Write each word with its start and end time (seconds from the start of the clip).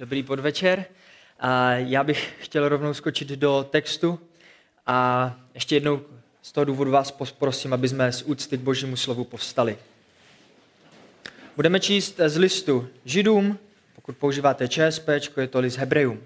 Dobrý 0.00 0.22
podvečer. 0.22 0.84
A 1.40 1.72
já 1.72 2.04
bych 2.04 2.34
chtěl 2.40 2.68
rovnou 2.68 2.94
skočit 2.94 3.28
do 3.28 3.68
textu 3.70 4.20
a 4.86 5.36
ještě 5.54 5.76
jednou 5.76 6.02
z 6.42 6.52
toho 6.52 6.64
důvodu 6.64 6.90
vás 6.90 7.14
prosím, 7.38 7.72
aby 7.72 7.88
jsme 7.88 8.12
z 8.12 8.22
úcty 8.22 8.58
k 8.58 8.60
božímu 8.60 8.96
slovu 8.96 9.24
povstali. 9.24 9.78
Budeme 11.56 11.80
číst 11.80 12.20
z 12.26 12.36
listu 12.36 12.88
Židům, 13.04 13.58
pokud 13.94 14.16
používáte 14.16 14.68
ČSP, 14.68 15.08
je 15.36 15.48
to 15.48 15.60
list 15.60 15.76
Hebrejům. 15.76 16.22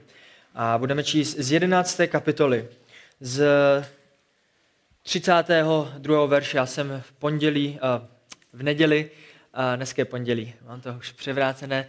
A 0.55 0.79
budeme 0.79 1.05
číst 1.05 1.37
z 1.39 1.53
11. 1.53 2.01
kapitoly, 2.07 2.69
z 3.21 3.47
32. 5.03 6.27
verše. 6.27 6.57
Já 6.57 6.67
jsem 6.67 7.03
v 7.07 7.13
pondělí, 7.13 7.79
v 8.53 8.63
neděli, 8.63 9.11
dneska 9.77 10.01
je 10.01 10.07
pondělí, 10.07 10.55
mám 10.67 10.81
to 10.81 10.95
už 10.99 11.13
převrácené, 11.13 11.89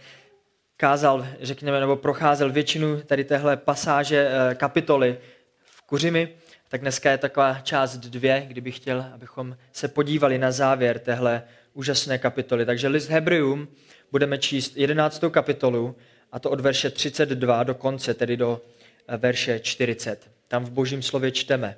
kázal, 0.76 1.26
řekněme, 1.40 1.80
nebo 1.80 1.96
procházel 1.96 2.52
většinu 2.52 3.00
tady 3.00 3.24
téhle 3.24 3.56
pasáže 3.56 4.28
eh, 4.28 4.54
kapitoly 4.54 5.18
v 5.64 5.82
Kuřimi, 5.82 6.28
tak 6.68 6.80
dneska 6.80 7.10
je 7.10 7.18
taková 7.18 7.60
část 7.62 7.96
dvě, 7.96 8.44
kdybych 8.48 8.76
chtěl, 8.76 9.06
abychom 9.14 9.56
se 9.72 9.88
podívali 9.88 10.38
na 10.38 10.52
závěr 10.52 10.98
téhle 10.98 11.42
úžasné 11.74 12.18
kapitoly. 12.18 12.66
Takže 12.66 12.88
list 12.88 13.08
Hebrejům 13.08 13.68
budeme 14.12 14.38
číst 14.38 14.76
11. 14.76 15.24
kapitolu 15.30 15.96
a 16.32 16.38
to 16.38 16.50
od 16.50 16.60
verše 16.60 16.90
32 16.90 17.62
do 17.62 17.74
konce, 17.74 18.14
tedy 18.14 18.36
do 18.36 18.60
eh, 19.08 19.16
verše 19.16 19.60
40. 19.60 20.30
Tam 20.48 20.64
v 20.64 20.70
božím 20.70 21.02
slově 21.02 21.30
čteme. 21.30 21.76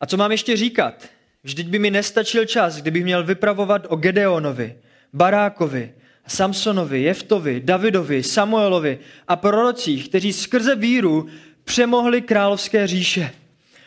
A 0.00 0.06
co 0.06 0.16
mám 0.16 0.30
ještě 0.30 0.56
říkat? 0.56 1.08
Vždyť 1.42 1.68
by 1.68 1.78
mi 1.78 1.90
nestačil 1.90 2.46
čas, 2.46 2.76
kdybych 2.76 3.04
měl 3.04 3.24
vypravovat 3.24 3.86
o 3.88 3.96
Gedeonovi, 3.96 4.78
Barákovi, 5.12 5.94
Samsonovi, 6.30 7.02
Jeftovi, 7.02 7.60
Davidovi, 7.60 8.22
Samuelovi 8.22 8.98
a 9.28 9.36
prorocích, 9.36 10.08
kteří 10.08 10.32
skrze 10.32 10.74
víru 10.74 11.26
přemohli 11.64 12.22
královské 12.22 12.86
říše. 12.86 13.30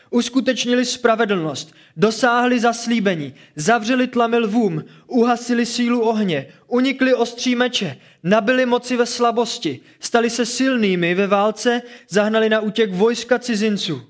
Uskutečnili 0.10 0.86
spravedlnost, 0.86 1.74
dosáhli 1.98 2.60
zaslíbení, 2.60 3.34
zavřeli 3.56 4.08
tlamy 4.08 4.38
lvům, 4.38 4.84
uhasili 5.08 5.66
sílu 5.66 6.02
ohně, 6.02 6.48
unikli 6.68 7.14
ostří 7.14 7.56
meče, 7.56 7.98
nabili 8.24 8.66
moci 8.66 8.98
ve 8.98 9.06
slabosti, 9.06 9.80
stali 10.00 10.30
se 10.30 10.46
silnými 10.46 11.16
ve 11.16 11.28
válce, 11.28 11.82
zahnali 12.10 12.50
na 12.50 12.60
útěk 12.60 12.94
vojska 12.94 13.40
cizinců. 13.40 14.02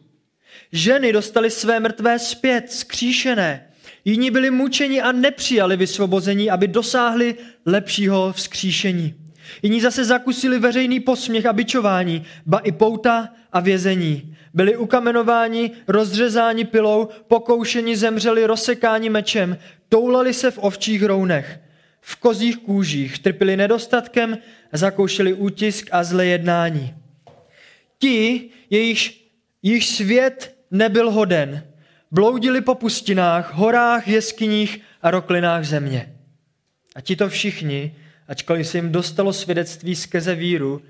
Ženy 0.71 1.13
dostali 1.13 1.49
své 1.49 1.79
mrtvé 1.79 2.19
zpět, 2.19 2.71
skříšené, 2.71 3.72
Jiní 4.05 4.31
byli 4.31 4.51
mučeni 4.51 5.01
a 5.01 5.11
nepřijali 5.11 5.77
vysvobození, 5.77 6.49
aby 6.49 6.67
dosáhli 6.67 7.35
lepšího 7.65 8.33
vzkříšení. 8.33 9.13
Jiní 9.61 9.81
zase 9.81 10.05
zakusili 10.05 10.59
veřejný 10.59 10.99
posměch 10.99 11.45
a 11.45 11.53
bičování, 11.53 12.25
ba 12.45 12.57
i 12.57 12.71
pouta 12.71 13.29
a 13.51 13.59
vězení. 13.59 14.35
Byli 14.53 14.77
ukamenováni, 14.77 15.71
rozřezáni 15.87 16.65
pilou, 16.65 17.07
pokoušeni 17.27 17.97
zemřeli, 17.97 18.45
rozsekáni 18.45 19.09
mečem, 19.09 19.57
toulali 19.89 20.33
se 20.33 20.51
v 20.51 20.57
ovčích 20.57 21.03
rounech, 21.03 21.59
v 22.01 22.15
kozích 22.15 22.57
kůžích, 22.57 23.19
trpěli 23.19 23.57
nedostatkem, 23.57 24.37
zakoušeli 24.71 25.33
útisk 25.33 25.89
a 25.91 26.03
zle 26.03 26.25
jednání. 26.25 26.93
Ti, 27.99 28.49
jejich 28.69 29.85
svět 29.85 30.55
nebyl 30.71 31.11
hoden, 31.11 31.63
Bloudili 32.13 32.61
po 32.61 32.75
pustinách, 32.75 33.53
horách, 33.53 34.07
jeskyních 34.07 34.81
a 35.01 35.11
roklinách 35.11 35.63
země. 35.63 36.15
A 36.95 37.01
ti 37.01 37.15
to 37.15 37.29
všichni, 37.29 37.95
ačkoliv 38.27 38.67
se 38.67 38.77
jim 38.77 38.91
dostalo 38.91 39.33
svědectví 39.33 39.95
skrze 39.95 40.35
víru, 40.35 40.81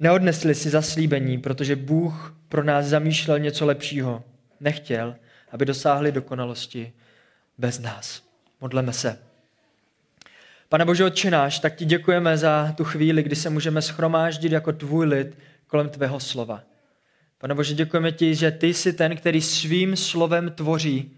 neodnesli 0.00 0.54
si 0.54 0.70
zaslíbení, 0.70 1.38
protože 1.38 1.76
Bůh 1.76 2.36
pro 2.48 2.64
nás 2.64 2.86
zamýšlel 2.86 3.38
něco 3.38 3.66
lepšího. 3.66 4.24
Nechtěl, 4.60 5.16
aby 5.50 5.64
dosáhli 5.64 6.12
dokonalosti 6.12 6.92
bez 7.58 7.78
nás. 7.78 8.22
Modleme 8.60 8.92
se. 8.92 9.18
Pane 10.68 10.84
Bože 10.84 11.04
odčenáš, 11.04 11.58
tak 11.58 11.76
ti 11.76 11.84
děkujeme 11.84 12.38
za 12.38 12.74
tu 12.76 12.84
chvíli, 12.84 13.22
kdy 13.22 13.36
se 13.36 13.50
můžeme 13.50 13.82
schromáždit 13.82 14.52
jako 14.52 14.72
tvůj 14.72 15.06
lid 15.06 15.38
kolem 15.66 15.88
tvého 15.88 16.20
slova. 16.20 16.62
Pane 17.38 17.54
Bože, 17.54 17.74
děkujeme 17.74 18.12
ti, 18.12 18.34
že 18.34 18.50
ty 18.50 18.74
jsi 18.74 18.92
ten, 18.92 19.16
který 19.16 19.42
svým 19.42 19.96
slovem 19.96 20.50
tvoří 20.50 21.16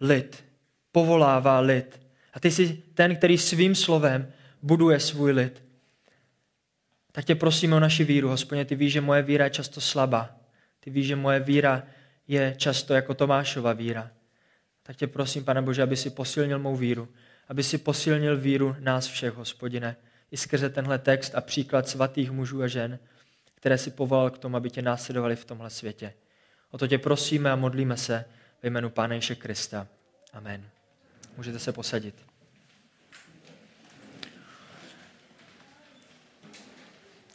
lid, 0.00 0.44
povolává 0.92 1.60
lid. 1.60 2.00
A 2.32 2.40
ty 2.40 2.50
jsi 2.50 2.82
ten, 2.94 3.16
který 3.16 3.38
svým 3.38 3.74
slovem 3.74 4.32
buduje 4.62 5.00
svůj 5.00 5.32
lid. 5.32 5.64
Tak 7.12 7.24
tě 7.24 7.34
prosíme 7.34 7.76
o 7.76 7.80
naši 7.80 8.04
víru, 8.04 8.28
hospodně, 8.28 8.64
ty 8.64 8.74
víš, 8.74 8.92
že 8.92 9.00
moje 9.00 9.22
víra 9.22 9.44
je 9.44 9.50
často 9.50 9.80
slabá. 9.80 10.36
Ty 10.80 10.90
víš, 10.90 11.06
že 11.06 11.16
moje 11.16 11.40
víra 11.40 11.82
je 12.28 12.54
často 12.56 12.94
jako 12.94 13.14
Tomášova 13.14 13.72
víra. 13.72 14.10
Tak 14.82 14.96
tě 14.96 15.06
prosím, 15.06 15.44
pane 15.44 15.62
Bože, 15.62 15.82
aby 15.82 15.96
si 15.96 16.10
posilnil 16.10 16.58
mou 16.58 16.76
víru, 16.76 17.08
aby 17.48 17.62
si 17.62 17.78
posilnil 17.78 18.36
víru 18.36 18.76
nás 18.78 19.06
všech, 19.06 19.34
hospodine, 19.34 19.96
i 20.30 20.36
skrze 20.36 20.70
tenhle 20.70 20.98
text 20.98 21.34
a 21.34 21.40
příklad 21.40 21.88
svatých 21.88 22.30
mužů 22.30 22.62
a 22.62 22.66
žen, 22.66 22.98
které 23.62 23.78
si 23.78 23.90
povolal 23.90 24.30
k 24.30 24.38
tomu, 24.38 24.56
aby 24.56 24.70
tě 24.70 24.82
následovali 24.82 25.36
v 25.36 25.44
tomhle 25.44 25.70
světě. 25.70 26.14
O 26.70 26.78
to 26.78 26.86
tě 26.86 26.98
prosíme 26.98 27.50
a 27.50 27.56
modlíme 27.56 27.96
se 27.96 28.24
ve 28.62 28.70
jménu 28.70 28.90
Pána 28.90 29.14
Ježe 29.14 29.34
Krista. 29.34 29.86
Amen. 30.32 30.68
Můžete 31.36 31.58
se 31.58 31.72
posadit. 31.72 32.14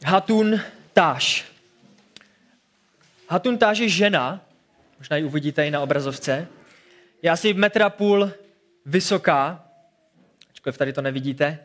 Hatun 0.04 0.60
Táš. 0.92 1.44
Hatun 3.28 3.58
Táš 3.58 3.78
je 3.78 3.88
žena, 3.88 4.44
možná 4.98 5.16
ji 5.16 5.24
uvidíte 5.24 5.66
i 5.66 5.70
na 5.70 5.80
obrazovce. 5.80 6.48
Je 7.22 7.30
asi 7.30 7.54
metra 7.54 7.90
půl 7.90 8.32
vysoká, 8.86 9.64
ačkoliv 10.50 10.78
tady 10.78 10.92
to 10.92 11.02
nevidíte. 11.02 11.58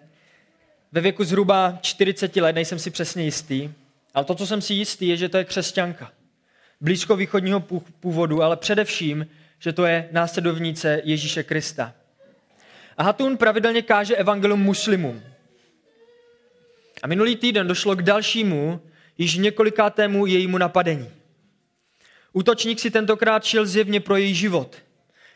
Ve 0.92 1.02
věku 1.02 1.24
zhruba 1.24 1.80
40 1.82 2.36
let, 2.36 2.54
nejsem 2.54 2.80
si 2.80 2.92
přesně 2.92 3.24
jistý. 3.24 3.83
Ale 4.14 4.26
to, 4.26 4.36
co 4.36 4.48
jsem 4.48 4.62
si 4.62 4.74
jistý, 4.74 5.08
je, 5.08 5.18
že 5.18 5.30
to 5.30 5.38
je 5.38 5.44
křesťanka. 5.44 6.12
Blízko 6.82 7.16
východního 7.16 7.60
původu, 8.00 8.44
ale 8.44 8.58
především, 8.58 9.28
že 9.60 9.74
to 9.74 9.86
je 9.86 10.10
následovnice 10.12 11.02
Ježíše 11.04 11.44
Krista. 11.44 11.94
A 12.98 13.04
Hatun 13.04 13.38
pravidelně 13.38 13.82
káže 13.82 14.16
evangelium 14.16 14.62
muslimům. 14.62 15.24
A 17.04 17.08
minulý 17.08 17.36
týden 17.36 17.68
došlo 17.68 17.96
k 17.96 18.02
dalšímu, 18.02 18.82
již 19.18 19.38
několikátému 19.38 20.26
jejímu 20.26 20.58
napadení. 20.58 21.10
Útočník 22.34 22.80
si 22.80 22.92
tentokrát 22.92 23.44
šel 23.44 23.66
zjevně 23.66 24.00
pro 24.00 24.16
její 24.16 24.36
život. 24.36 24.76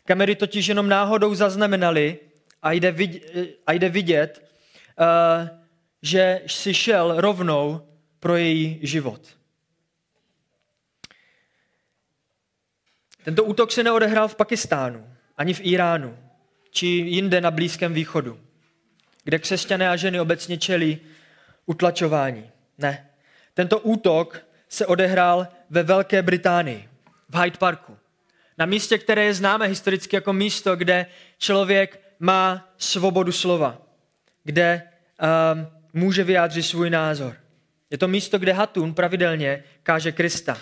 Kamery 0.05 0.35
totiž 0.35 0.67
jenom 0.67 0.89
náhodou 0.89 1.35
zaznamenali 1.35 2.19
a 2.61 2.71
jde 2.71 2.91
vidět, 2.91 3.31
a 3.67 3.73
jde 3.73 3.89
vidět 3.89 4.49
uh, 4.99 5.57
že 6.01 6.41
si 6.47 6.73
šel 6.73 7.13
rovnou 7.17 7.86
pro 8.19 8.35
její 8.35 8.79
život. 8.81 9.37
Tento 13.23 13.43
útok 13.43 13.71
se 13.71 13.83
neodehrál 13.83 14.27
v 14.27 14.35
Pakistánu, 14.35 15.13
ani 15.37 15.53
v 15.53 15.61
Iránu, 15.63 16.17
či 16.71 16.85
jinde 16.87 17.41
na 17.41 17.51
Blízkém 17.51 17.93
východu, 17.93 18.39
kde 19.23 19.39
křesťané 19.39 19.89
a 19.89 19.95
ženy 19.95 20.19
obecně 20.19 20.57
čelí 20.57 20.99
utlačování. 21.65 22.51
Ne. 22.77 23.09
Tento 23.53 23.79
útok 23.79 24.41
se 24.69 24.85
odehrál 24.85 25.47
ve 25.69 25.83
Velké 25.83 26.21
Británii, 26.21 26.89
v 27.29 27.41
Hyde 27.43 27.57
Parku. 27.57 27.97
Na 28.57 28.65
místě, 28.65 28.97
které 28.97 29.25
je 29.25 29.33
známé 29.33 29.67
historicky 29.67 30.15
jako 30.15 30.33
místo, 30.33 30.75
kde 30.75 31.05
člověk 31.37 32.01
má 32.19 32.73
svobodu 32.77 33.31
slova, 33.31 33.81
kde 34.43 34.81
um, 34.83 35.67
může 35.93 36.23
vyjádřit 36.23 36.63
svůj 36.63 36.89
názor. 36.89 37.35
Je 37.91 37.97
to 37.97 38.07
místo, 38.07 38.39
kde 38.39 38.53
Hatun 38.53 38.93
pravidelně 38.93 39.63
káže 39.83 40.11
Krista. 40.11 40.61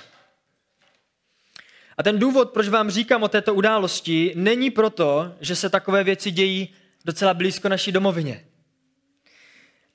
A 1.98 2.04
ten 2.04 2.20
důvod, 2.20 2.52
proč 2.52 2.68
vám 2.68 2.90
říkám 2.90 3.24
o 3.24 3.28
této 3.28 3.54
události, 3.54 4.34
není 4.36 4.72
proto, 4.72 5.36
že 5.42 5.56
se 5.56 5.70
takové 5.70 6.04
věci 6.04 6.32
dějí 6.32 6.74
docela 7.06 7.34
blízko 7.34 7.70
naší 7.70 7.92
domovině, 7.92 8.46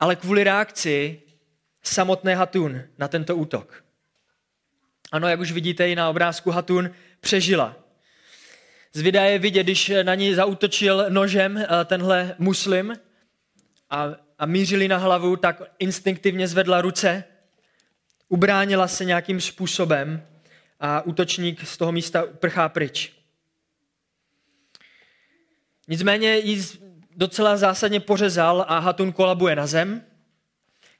ale 0.00 0.16
kvůli 0.16 0.44
reakci 0.44 1.22
samotné 1.82 2.34
Hatun 2.37 2.82
na 2.99 3.08
tento 3.08 3.37
útok. 3.37 3.84
Ano, 5.12 5.28
jak 5.28 5.40
už 5.40 5.52
vidíte 5.52 5.88
i 5.88 5.94
na 5.94 6.10
obrázku, 6.10 6.50
Hatun 6.50 6.90
přežila. 7.20 7.76
Z 8.93 9.00
videa 9.00 9.25
je 9.25 9.38
vidět, 9.38 9.62
když 9.62 9.93
na 10.02 10.14
ní 10.14 10.34
zautočil 10.34 11.06
nožem 11.08 11.58
eh, 11.58 11.84
tenhle 11.84 12.34
muslim 12.38 12.96
a 13.90 14.16
a 14.40 14.46
mířili 14.46 14.88
na 14.88 14.96
hlavu, 14.96 15.37
tak 15.37 15.62
instinktivně 15.78 16.49
zvedla 16.49 16.81
ruce, 16.81 17.25
ubránila 18.30 18.88
se 18.88 19.04
nějakým 19.04 19.40
způsobem 19.40 20.26
a 20.80 21.02
útočník 21.02 21.66
z 21.66 21.76
toho 21.76 21.92
místa 21.92 22.22
prchá 22.26 22.68
pryč. 22.68 23.12
Nicméně 25.88 26.36
ji 26.36 26.62
docela 27.16 27.56
zásadně 27.56 28.00
pořezal 28.00 28.64
a 28.68 28.78
Hatun 28.78 29.12
kolabuje 29.12 29.56
na 29.56 29.66
zem. 29.66 30.04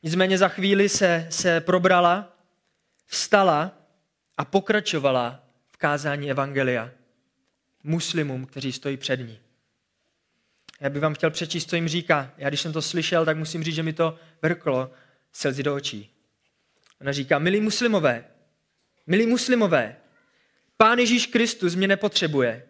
Nicméně 0.03 0.39
za 0.39 0.49
chvíli 0.49 0.89
se, 0.89 1.27
se 1.31 1.61
probrala, 1.61 2.37
vstala 3.07 3.73
a 4.37 4.45
pokračovala 4.45 5.45
v 5.73 5.77
kázání 5.77 6.31
Evangelia 6.31 6.91
muslimům, 7.85 8.47
kteří 8.47 8.73
stojí 8.73 8.97
před 8.97 9.17
ní. 9.17 9.39
Já 10.81 10.91
bych 10.91 11.03
vám 11.03 11.15
chtěl 11.15 11.31
přečíst, 11.31 11.71
co 11.71 11.77
jim 11.77 11.89
říká. 11.89 12.33
Já 12.37 12.49
když 12.49 12.61
jsem 12.61 12.73
to 12.73 12.83
slyšel, 12.83 13.25
tak 13.25 13.37
musím 13.37 13.65
říct, 13.65 13.75
že 13.75 13.83
mi 13.83 13.93
to 13.93 14.19
vrklo 14.43 14.91
slzy 15.33 15.63
do 15.63 15.75
očí. 15.75 16.20
Ona 17.01 17.13
říká, 17.13 17.39
milí 17.39 17.61
muslimové, 17.61 18.25
milí 19.07 19.27
muslimové, 19.27 19.97
Pán 20.77 20.99
Ježíš 20.99 21.27
Kristus 21.27 21.75
mě 21.75 21.89
nepotřebuje, 21.89 22.67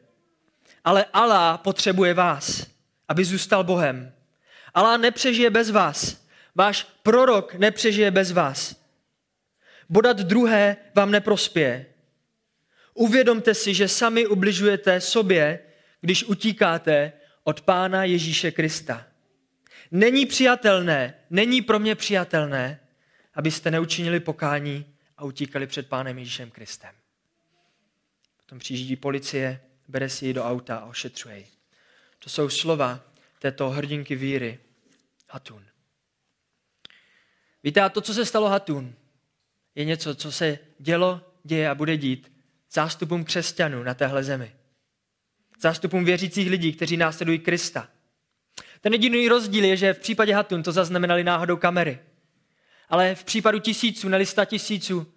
ale 0.85 1.05
Allah 1.12 1.61
potřebuje 1.61 2.15
vás, 2.15 2.67
aby 3.09 3.25
zůstal 3.25 3.65
Bohem. 3.65 4.12
Allah 4.75 5.00
nepřežije 5.00 5.50
bez 5.50 5.71
vás. 5.71 6.27
Váš 6.55 6.82
prorok 7.03 7.55
nepřežije 7.55 8.11
bez 8.11 8.32
vás. 8.32 8.85
Bodat 9.88 10.17
druhé 10.17 10.77
vám 10.94 11.11
neprospěje. 11.11 11.87
Uvědomte 12.94 13.55
si, 13.55 13.75
že 13.75 13.88
sami 13.88 14.27
ubližujete 14.27 15.00
sobě, 15.00 15.59
když 16.00 16.25
utíkáte 16.25 17.12
od 17.44 17.61
Pána 17.61 18.05
Ježíše 18.05 18.50
Krista. 18.50 19.06
Není 19.91 20.27
přijatelné, 20.27 21.15
není 21.31 21.62
pro 21.62 21.79
mě 21.79 21.94
přijatelné, 21.94 22.80
abyste 23.35 23.71
neučinili 23.71 24.21
pokání 24.21 24.94
a 25.17 25.25
utíkali 25.25 25.67
před 25.67 25.88
Pánem 25.88 26.19
Ježíšem 26.19 26.50
Kristem. 26.50 26.94
Potom 28.37 28.59
přijíždí 28.59 28.97
policie, 28.97 29.61
bere 29.88 30.09
si 30.09 30.27
ji 30.27 30.32
do 30.32 30.44
auta 30.44 30.77
a 30.77 30.85
ošetřuje 30.85 31.38
ji. 31.38 31.47
To 32.19 32.31
jsou 32.31 32.49
slova 32.49 33.00
této 33.38 33.71
hrdinky 33.71 34.15
víry, 34.15 34.59
Hatun. 35.29 35.67
Víte, 37.62 37.81
a 37.81 37.88
to, 37.88 38.00
co 38.00 38.15
se 38.15 38.27
stalo 38.27 38.49
Hatun, 38.49 38.94
je 39.75 39.85
něco, 39.85 40.15
co 40.15 40.32
se 40.32 40.59
dělo, 40.79 41.21
děje 41.44 41.69
a 41.71 41.75
bude 41.75 41.97
dít 41.97 42.32
zástupům 42.73 43.25
křesťanů 43.25 43.82
na 43.82 43.94
téhle 43.94 44.25
zemi. 44.25 44.53
Zástupům 45.61 46.05
věřících 46.05 46.50
lidí, 46.50 46.73
kteří 46.73 46.97
následují 46.97 47.38
Krista. 47.38 47.88
Ten 48.81 48.93
jediný 48.93 49.29
rozdíl 49.29 49.65
je, 49.65 49.77
že 49.77 49.94
v 49.94 49.99
případě 49.99 50.35
Hatun 50.35 50.62
to 50.62 50.73
zaznamenali 50.73 51.25
náhodou 51.25 51.56
kamery. 51.56 51.99
Ale 52.90 53.14
v 53.14 53.25
případu 53.25 53.58
tisíců, 53.58 54.08
ne 54.08 54.26
sta 54.26 54.44
tisíců, 54.44 55.12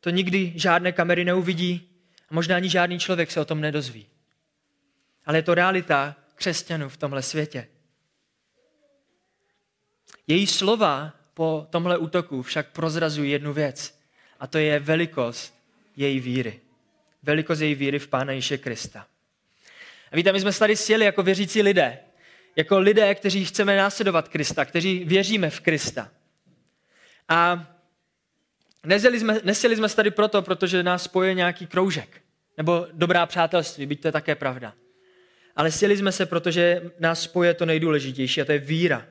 to 0.00 0.10
nikdy 0.10 0.52
žádné 0.56 0.92
kamery 0.92 1.24
neuvidí 1.24 1.88
a 2.30 2.34
možná 2.34 2.56
ani 2.56 2.68
žádný 2.68 2.98
člověk 2.98 3.30
se 3.30 3.40
o 3.40 3.44
tom 3.44 3.60
nedozví. 3.60 4.06
Ale 5.24 5.38
je 5.38 5.42
to 5.42 5.54
realita 5.54 6.16
křesťanů 6.34 6.88
v 6.88 6.96
tomhle 6.96 7.22
světě. 7.22 7.68
Její 10.26 10.46
slova 10.46 11.12
po 11.34 11.66
tomhle 11.70 11.98
útoku 11.98 12.42
však 12.42 12.72
prozrazují 12.72 13.30
jednu 13.30 13.52
věc, 13.52 13.98
a 14.40 14.46
to 14.46 14.58
je 14.58 14.78
velikost 14.78 15.54
její 15.96 16.20
víry. 16.20 16.60
Velikost 17.22 17.60
její 17.60 17.74
víry 17.74 17.98
v 17.98 18.08
Pána 18.08 18.32
Ježíše 18.32 18.58
Krista. 18.58 19.06
A 20.12 20.16
víte, 20.16 20.32
my 20.32 20.40
jsme 20.40 20.52
se 20.52 20.58
tady 20.58 20.76
sjeli 20.76 21.04
jako 21.04 21.22
věřící 21.22 21.62
lidé, 21.62 21.98
jako 22.56 22.78
lidé, 22.78 23.14
kteří 23.14 23.44
chceme 23.44 23.76
následovat 23.76 24.28
Krista, 24.28 24.64
kteří 24.64 25.04
věříme 25.04 25.50
v 25.50 25.60
Krista. 25.60 26.10
A 27.28 27.66
nesjeli 28.86 29.20
jsme, 29.20 29.40
nesjeli 29.44 29.76
jsme 29.76 29.88
se 29.88 29.96
tady 29.96 30.10
proto, 30.10 30.42
protože 30.42 30.82
nás 30.82 31.02
spojuje 31.02 31.34
nějaký 31.34 31.66
kroužek, 31.66 32.22
nebo 32.56 32.86
dobrá 32.92 33.26
přátelství, 33.26 33.86
byť 33.86 34.00
to 34.00 34.08
je 34.08 34.12
také 34.12 34.34
pravda. 34.34 34.74
Ale 35.56 35.72
sjeli 35.72 35.96
jsme 35.96 36.12
se, 36.12 36.26
protože 36.26 36.90
nás 36.98 37.22
spojuje 37.22 37.54
to 37.54 37.66
nejdůležitější, 37.66 38.40
a 38.40 38.44
to 38.44 38.52
je 38.52 38.58
víra. 38.58 39.06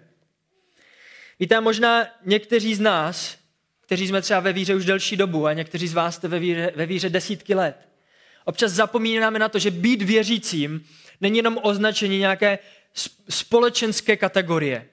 Víte, 1.39 1.61
možná 1.61 2.07
někteří 2.25 2.75
z 2.75 2.79
nás, 2.79 3.37
kteří 3.81 4.07
jsme 4.07 4.21
třeba 4.21 4.39
ve 4.39 4.53
víře 4.53 4.75
už 4.75 4.85
delší 4.85 5.17
dobu 5.17 5.45
a 5.45 5.53
někteří 5.53 5.87
z 5.87 5.93
vás 5.93 6.15
jste 6.15 6.27
ve 6.27 6.39
víře, 6.39 6.71
ve 6.75 6.85
víře 6.85 7.09
desítky 7.09 7.55
let, 7.55 7.89
občas 8.45 8.71
zapomínáme 8.71 9.39
na 9.39 9.49
to, 9.49 9.59
že 9.59 9.71
být 9.71 10.01
věřícím 10.01 10.85
není 11.21 11.37
jenom 11.37 11.59
označení 11.63 12.19
nějaké 12.19 12.59
společenské 13.29 14.17
kategorie. 14.17 14.87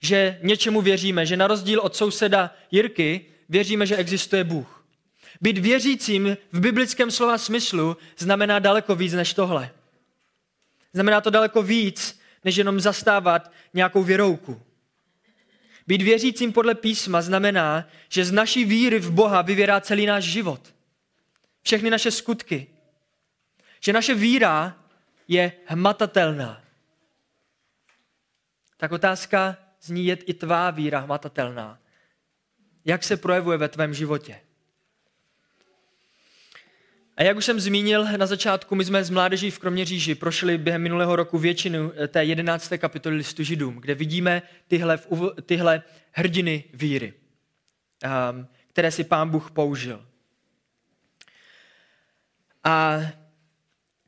Že 0.00 0.38
něčemu 0.42 0.80
věříme, 0.80 1.26
že 1.26 1.36
na 1.36 1.46
rozdíl 1.46 1.80
od 1.80 1.96
souseda 1.96 2.54
Jirky 2.70 3.26
věříme, 3.48 3.86
že 3.86 3.96
existuje 3.96 4.44
Bůh. 4.44 4.84
Být 5.40 5.58
věřícím 5.58 6.36
v 6.52 6.60
biblickém 6.60 7.10
slova 7.10 7.38
smyslu 7.38 7.96
znamená 8.18 8.58
daleko 8.58 8.94
víc 8.94 9.12
než 9.12 9.34
tohle. 9.34 9.70
Znamená 10.92 11.20
to 11.20 11.30
daleko 11.30 11.62
víc, 11.62 12.20
než 12.44 12.56
jenom 12.56 12.80
zastávat 12.80 13.52
nějakou 13.74 14.02
věrouku. 14.02 14.62
Být 15.86 16.02
věřícím 16.02 16.52
podle 16.52 16.74
písma 16.74 17.22
znamená, 17.22 17.88
že 18.08 18.24
z 18.24 18.32
naší 18.32 18.64
víry 18.64 18.98
v 18.98 19.10
Boha 19.10 19.42
vyvěrá 19.42 19.80
celý 19.80 20.06
náš 20.06 20.24
život. 20.24 20.74
Všechny 21.62 21.90
naše 21.90 22.10
skutky. 22.10 22.66
Že 23.80 23.92
naše 23.92 24.14
víra 24.14 24.76
je 25.28 25.52
hmatatelná. 25.66 26.62
Tak 28.76 28.92
otázka 28.92 29.56
zní, 29.82 30.06
je 30.06 30.14
i 30.14 30.34
tvá 30.34 30.70
víra 30.70 30.98
hmatatelná. 30.98 31.78
Jak 32.84 33.04
se 33.04 33.16
projevuje 33.16 33.58
ve 33.58 33.68
tvém 33.68 33.94
životě? 33.94 34.40
A 37.16 37.22
jak 37.22 37.36
už 37.36 37.44
jsem 37.44 37.60
zmínil 37.60 38.06
na 38.16 38.26
začátku, 38.26 38.74
my 38.74 38.84
jsme 38.84 39.04
z 39.04 39.10
Mládeží 39.10 39.50
v 39.50 39.58
Kroměříži 39.58 40.14
prošli 40.14 40.58
během 40.58 40.82
minulého 40.82 41.16
roku 41.16 41.38
většinu 41.38 41.92
eh, 41.96 42.08
té 42.08 42.24
jedenácté 42.24 42.78
kapitoly 42.78 43.16
listu 43.16 43.42
Židům, 43.42 43.76
kde 43.76 43.94
vidíme 43.94 44.42
tyhle, 44.68 44.98
tyhle 45.46 45.82
hrdiny 46.12 46.64
víry, 46.74 47.14
ehm, 48.02 48.46
které 48.68 48.90
si 48.90 49.04
pán 49.04 49.30
Bůh 49.30 49.50
použil. 49.50 50.06
A 52.64 53.00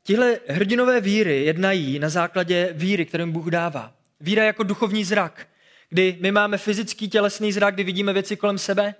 tihle 0.03 0.39
hrdinové 0.47 1.01
víry 1.01 1.45
jednají 1.45 1.99
na 1.99 2.09
základě 2.09 2.69
víry, 2.73 3.05
kterou 3.05 3.31
Bůh 3.31 3.47
dává. 3.47 3.93
Víra 4.19 4.43
jako 4.43 4.63
duchovní 4.63 5.03
zrak, 5.03 5.47
kdy 5.93 6.17
my 6.21 6.31
máme 6.31 6.57
fyzický 6.57 7.09
tělesný 7.09 7.51
zrak, 7.51 7.73
kdy 7.73 7.83
vidíme 7.83 8.13
věci 8.13 8.37
kolem 8.37 8.57
sebe, 8.57 8.95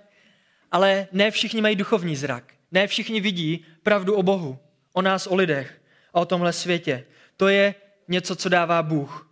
ale 0.70 1.08
ne 1.12 1.30
všichni 1.30 1.60
mají 1.60 1.76
duchovní 1.76 2.16
zrak. 2.16 2.54
Ne 2.72 2.86
všichni 2.86 3.20
vidí 3.20 3.66
pravdu 3.82 4.14
o 4.14 4.22
Bohu, 4.22 4.58
o 4.92 5.02
nás, 5.02 5.26
o 5.26 5.34
lidech 5.34 5.82
a 6.14 6.20
o 6.20 6.24
tomhle 6.24 6.52
světě. 6.52 7.04
To 7.36 7.48
je 7.48 7.74
něco, 8.08 8.36
co 8.36 8.48
dává 8.48 8.82
Bůh. 8.82 9.30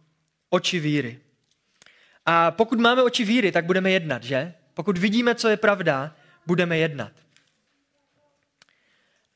Oči 0.51 0.81
víry. 0.81 1.19
A 2.27 2.51
pokud 2.51 2.81
máme 2.81 3.03
oči 3.03 3.25
víry, 3.25 3.53
tak 3.53 3.65
budeme 3.65 3.91
jednat, 3.91 4.23
že? 4.23 4.55
Pokud 4.75 4.99
vidíme, 4.99 5.35
co 5.35 5.49
je 5.49 5.57
pravda, 5.57 6.17
budeme 6.47 6.79
jednat. 6.79 7.13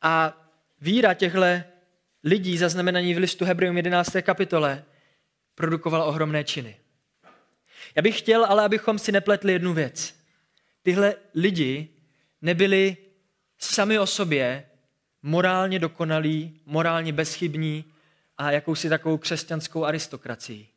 A 0.02 0.36
víra 0.80 1.14
těchto 1.14 1.40
lidí 2.24 2.58
zaznamenaní 2.58 3.14
v 3.14 3.18
listu 3.18 3.44
Hebrejům 3.44 3.76
11. 3.76 4.10
kapitole 4.22 4.84
produkovala 5.54 6.04
ohromné 6.04 6.44
činy. 6.44 6.76
Já 7.96 8.02
bych 8.02 8.18
chtěl, 8.18 8.44
ale 8.44 8.64
abychom 8.64 8.98
si 8.98 9.12
nepletli 9.12 9.52
jednu 9.52 9.74
věc. 9.74 10.14
Tyhle 10.82 11.14
lidi 11.34 11.88
nebyli 12.42 12.96
sami 13.58 13.98
o 13.98 14.06
sobě 14.06 14.66
morálně 15.22 15.78
dokonalí, 15.78 16.60
morálně 16.66 17.12
bezchybní 17.12 17.84
a 18.38 18.50
jakousi 18.50 18.88
takovou 18.88 19.18
křesťanskou 19.18 19.84
aristokracii. 19.84 20.68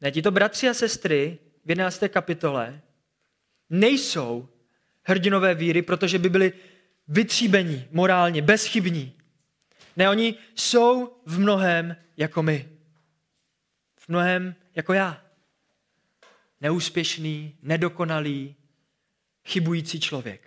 Ne, 0.00 0.12
tito 0.12 0.30
bratři 0.30 0.68
a 0.68 0.74
sestry 0.74 1.38
v 1.64 1.70
11. 1.70 2.04
kapitole 2.08 2.80
nejsou 3.70 4.48
hrdinové 5.02 5.54
víry, 5.54 5.82
protože 5.82 6.18
by 6.18 6.28
byli 6.28 6.52
vytříbení, 7.08 7.88
morálně, 7.90 8.42
bezchybní. 8.42 9.12
Ne, 9.96 10.10
oni 10.10 10.34
jsou 10.54 11.16
v 11.26 11.38
mnohem 11.38 11.96
jako 12.16 12.42
my. 12.42 12.68
V 13.96 14.08
mnohem 14.08 14.54
jako 14.74 14.92
já. 14.92 15.23
Neúspěšný, 16.64 17.56
nedokonalý, 17.62 18.54
chybující 19.46 20.00
člověk. 20.00 20.40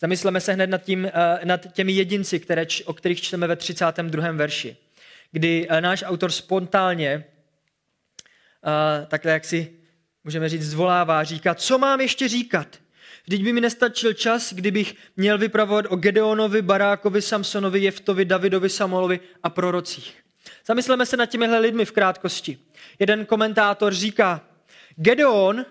Zamysleme 0.00 0.40
se 0.40 0.52
hned 0.52 0.66
nad, 0.66 0.82
tím, 0.82 1.06
eh, 1.06 1.40
nad 1.44 1.72
těmi 1.72 1.92
jedinci, 1.92 2.40
které, 2.40 2.66
o 2.84 2.94
kterých 2.94 3.22
čteme 3.22 3.46
ve 3.46 3.56
32. 3.56 4.36
verši, 4.36 4.76
kdy 5.32 5.66
eh, 5.70 5.80
náš 5.80 6.02
autor 6.06 6.32
spontánně, 6.32 7.24
eh, 8.66 9.06
takhle 9.06 9.32
jak 9.32 9.44
si 9.44 9.72
můžeme 10.24 10.48
říct, 10.48 10.70
zvolává, 10.70 11.24
říká, 11.24 11.54
co 11.54 11.78
mám 11.78 12.00
ještě 12.00 12.28
říkat? 12.28 12.78
Vždyť 13.26 13.44
by 13.44 13.52
mi 13.52 13.60
nestačil 13.60 14.12
čas, 14.12 14.52
kdybych 14.52 14.94
měl 15.16 15.38
vypravovat 15.38 15.86
o 15.88 15.96
Gedeonovi, 15.96 16.62
Barákovi, 16.62 17.22
Samsonovi, 17.22 17.80
Jeftovi, 17.80 18.24
Davidovi, 18.24 18.68
Samolovi 18.68 19.20
a 19.42 19.50
prorocích. 19.50 20.23
Zamysleme 20.66 21.06
se 21.06 21.16
nad 21.16 21.26
těmihle 21.26 21.58
lidmi 21.58 21.84
v 21.84 21.92
krátkosti. 21.92 22.58
Jeden 22.98 23.26
komentátor 23.26 23.94
říká, 23.94 24.40
Gedeon 24.96 25.66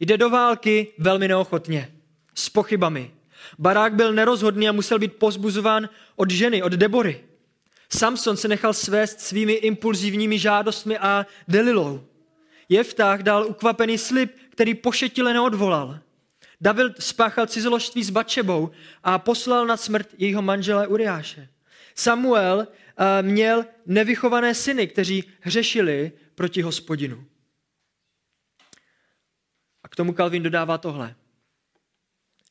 jde 0.00 0.16
do 0.16 0.30
války 0.30 0.92
velmi 0.98 1.28
neochotně, 1.28 1.92
s 2.34 2.48
pochybami, 2.48 3.10
Barák 3.58 3.94
byl 3.94 4.12
nerozhodný 4.12 4.68
a 4.68 4.72
musel 4.72 4.98
být 4.98 5.16
pozbuzován 5.16 5.88
od 6.16 6.30
ženy, 6.30 6.62
od 6.62 6.72
Debory. 6.72 7.24
Samson 7.88 8.36
se 8.36 8.48
nechal 8.48 8.72
svést 8.74 9.20
svými 9.20 9.52
impulzivními 9.52 10.38
žádostmi 10.38 10.98
a 10.98 11.26
delilou. 11.48 12.04
Jeftách 12.68 13.22
dal 13.22 13.46
ukvapený 13.46 13.98
slib, 13.98 14.30
který 14.50 14.74
pošetile 14.74 15.32
neodvolal. 15.32 15.98
David 16.60 16.92
spáchal 16.98 17.46
cizoložství 17.46 18.04
s 18.04 18.10
Batšebou 18.10 18.70
a 19.04 19.18
poslal 19.18 19.66
na 19.66 19.76
smrt 19.76 20.08
jejího 20.18 20.42
manžele 20.42 20.86
Uriáše. 20.86 21.48
Samuel 21.94 22.68
měl 23.22 23.66
nevychované 23.86 24.54
syny, 24.54 24.86
kteří 24.86 25.24
hřešili 25.40 26.12
proti 26.34 26.62
hospodinu. 26.62 27.26
A 29.82 29.88
k 29.88 29.96
tomu 29.96 30.12
Kalvin 30.12 30.42
dodává 30.42 30.78
tohle. 30.78 31.14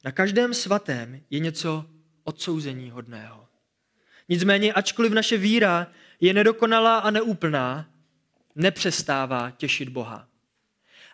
Na 0.04 0.12
každém 0.12 0.54
svatém 0.54 1.22
je 1.30 1.40
něco 1.40 1.86
odsouzení 2.24 2.90
hodného. 2.90 3.48
Nicméně, 4.30 4.74
ačkoliv 4.74 5.12
naše 5.12 5.38
víra 5.38 5.88
je 6.20 6.34
nedokonalá 6.34 7.00
a 7.00 7.12
neúplná, 7.12 7.90
nepřestává 8.56 9.52
těšit 9.52 9.90
Boha. 9.90 10.28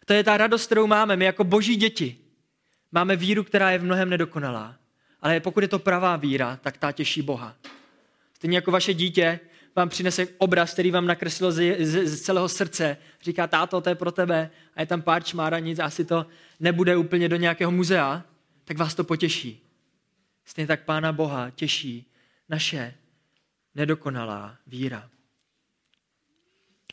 A 0.01 0.05
to 0.05 0.13
je 0.13 0.23
ta 0.23 0.37
radost, 0.37 0.65
kterou 0.65 0.87
máme. 0.87 1.15
My 1.15 1.25
jako 1.25 1.43
boží 1.43 1.75
děti 1.75 2.17
máme 2.91 3.15
víru, 3.15 3.43
která 3.43 3.71
je 3.71 3.79
v 3.79 3.83
mnohem 3.83 4.09
nedokonalá. 4.09 4.75
Ale 5.21 5.39
pokud 5.39 5.63
je 5.63 5.67
to 5.67 5.79
pravá 5.79 6.15
víra, 6.15 6.59
tak 6.61 6.77
ta 6.77 6.91
těší 6.91 7.21
Boha. 7.21 7.55
Stejně 8.37 8.57
jako 8.57 8.71
vaše 8.71 8.93
dítě 8.93 9.39
vám 9.75 9.89
přinese 9.89 10.27
obraz, 10.37 10.73
který 10.73 10.91
vám 10.91 11.07
nakreslilo 11.07 11.51
z, 11.51 11.85
z, 11.85 12.07
z 12.07 12.21
celého 12.21 12.49
srdce. 12.49 12.97
Říká, 13.21 13.47
táto, 13.47 13.81
to 13.81 13.89
je 13.89 13.95
pro 13.95 14.11
tebe. 14.11 14.49
A 14.75 14.81
je 14.81 14.85
tam 14.85 15.01
pár 15.01 15.23
čmáranic, 15.23 15.79
asi 15.79 16.05
to 16.05 16.25
nebude 16.59 16.97
úplně 16.97 17.29
do 17.29 17.35
nějakého 17.35 17.71
muzea, 17.71 18.23
tak 18.65 18.77
vás 18.77 18.95
to 18.95 19.03
potěší. 19.03 19.63
Stejně 20.45 20.67
tak 20.67 20.85
Pána 20.85 21.11
Boha 21.11 21.49
těší 21.49 22.05
naše 22.49 22.93
nedokonalá 23.75 24.55
víra. 24.67 25.09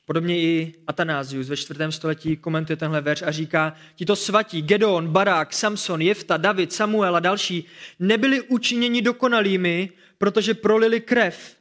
Podobně 0.07 0.41
i 0.41 0.75
Atanázius 0.87 1.49
ve 1.49 1.57
čtvrtém 1.57 1.93
století 1.93 2.37
komentuje 2.37 2.77
tenhle 2.77 3.01
verš 3.01 3.23
a 3.23 3.31
říká, 3.31 3.75
tito 3.95 4.17
svatí, 4.17 4.63
Gedon, 4.63 5.09
Barák, 5.09 5.53
Samson, 5.53 6.03
Jefta, 6.03 6.37
David, 6.37 6.73
Samuel 6.73 7.17
a 7.17 7.21
další, 7.21 7.65
nebyli 7.99 8.41
učiněni 8.41 9.03
dokonalými, 9.03 9.91
protože 10.25 10.55
prolili 10.55 11.01
krev, 11.01 11.57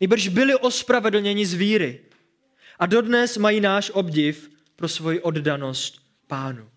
nebož 0.00 0.28
byli 0.28 0.54
ospravedlněni 0.54 1.46
z 1.46 1.54
víry. 1.54 2.00
A 2.78 2.86
dodnes 2.86 3.36
mají 3.36 3.60
náš 3.60 3.90
obdiv 3.90 4.50
pro 4.76 4.88
svoji 4.88 5.20
oddanost 5.20 6.02
pánu. 6.26 6.70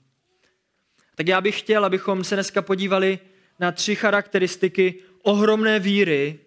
Tak 1.16 1.28
já 1.28 1.42
bych 1.42 1.60
chtěl, 1.60 1.86
abychom 1.86 2.24
se 2.24 2.36
dneska 2.36 2.62
podívali 2.62 3.20
na 3.60 3.72
tři 3.72 3.96
charakteristiky 3.96 4.96
ohromné 5.24 5.80
víry, 5.80 6.40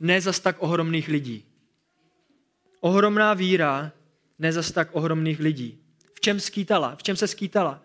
ne 0.00 0.20
zas 0.20 0.40
tak 0.40 0.56
ohromných 0.58 1.08
lidí. 1.08 1.44
Ohromná 2.80 3.34
víra, 3.34 3.92
ne 4.38 4.52
zas 4.52 4.72
tak 4.72 4.88
ohromných 4.92 5.40
lidí. 5.40 5.78
V 6.14 6.20
čem 6.20 6.40
skýtala? 6.40 6.96
V 6.96 7.02
čem 7.02 7.16
se 7.16 7.28
skýtala? 7.28 7.82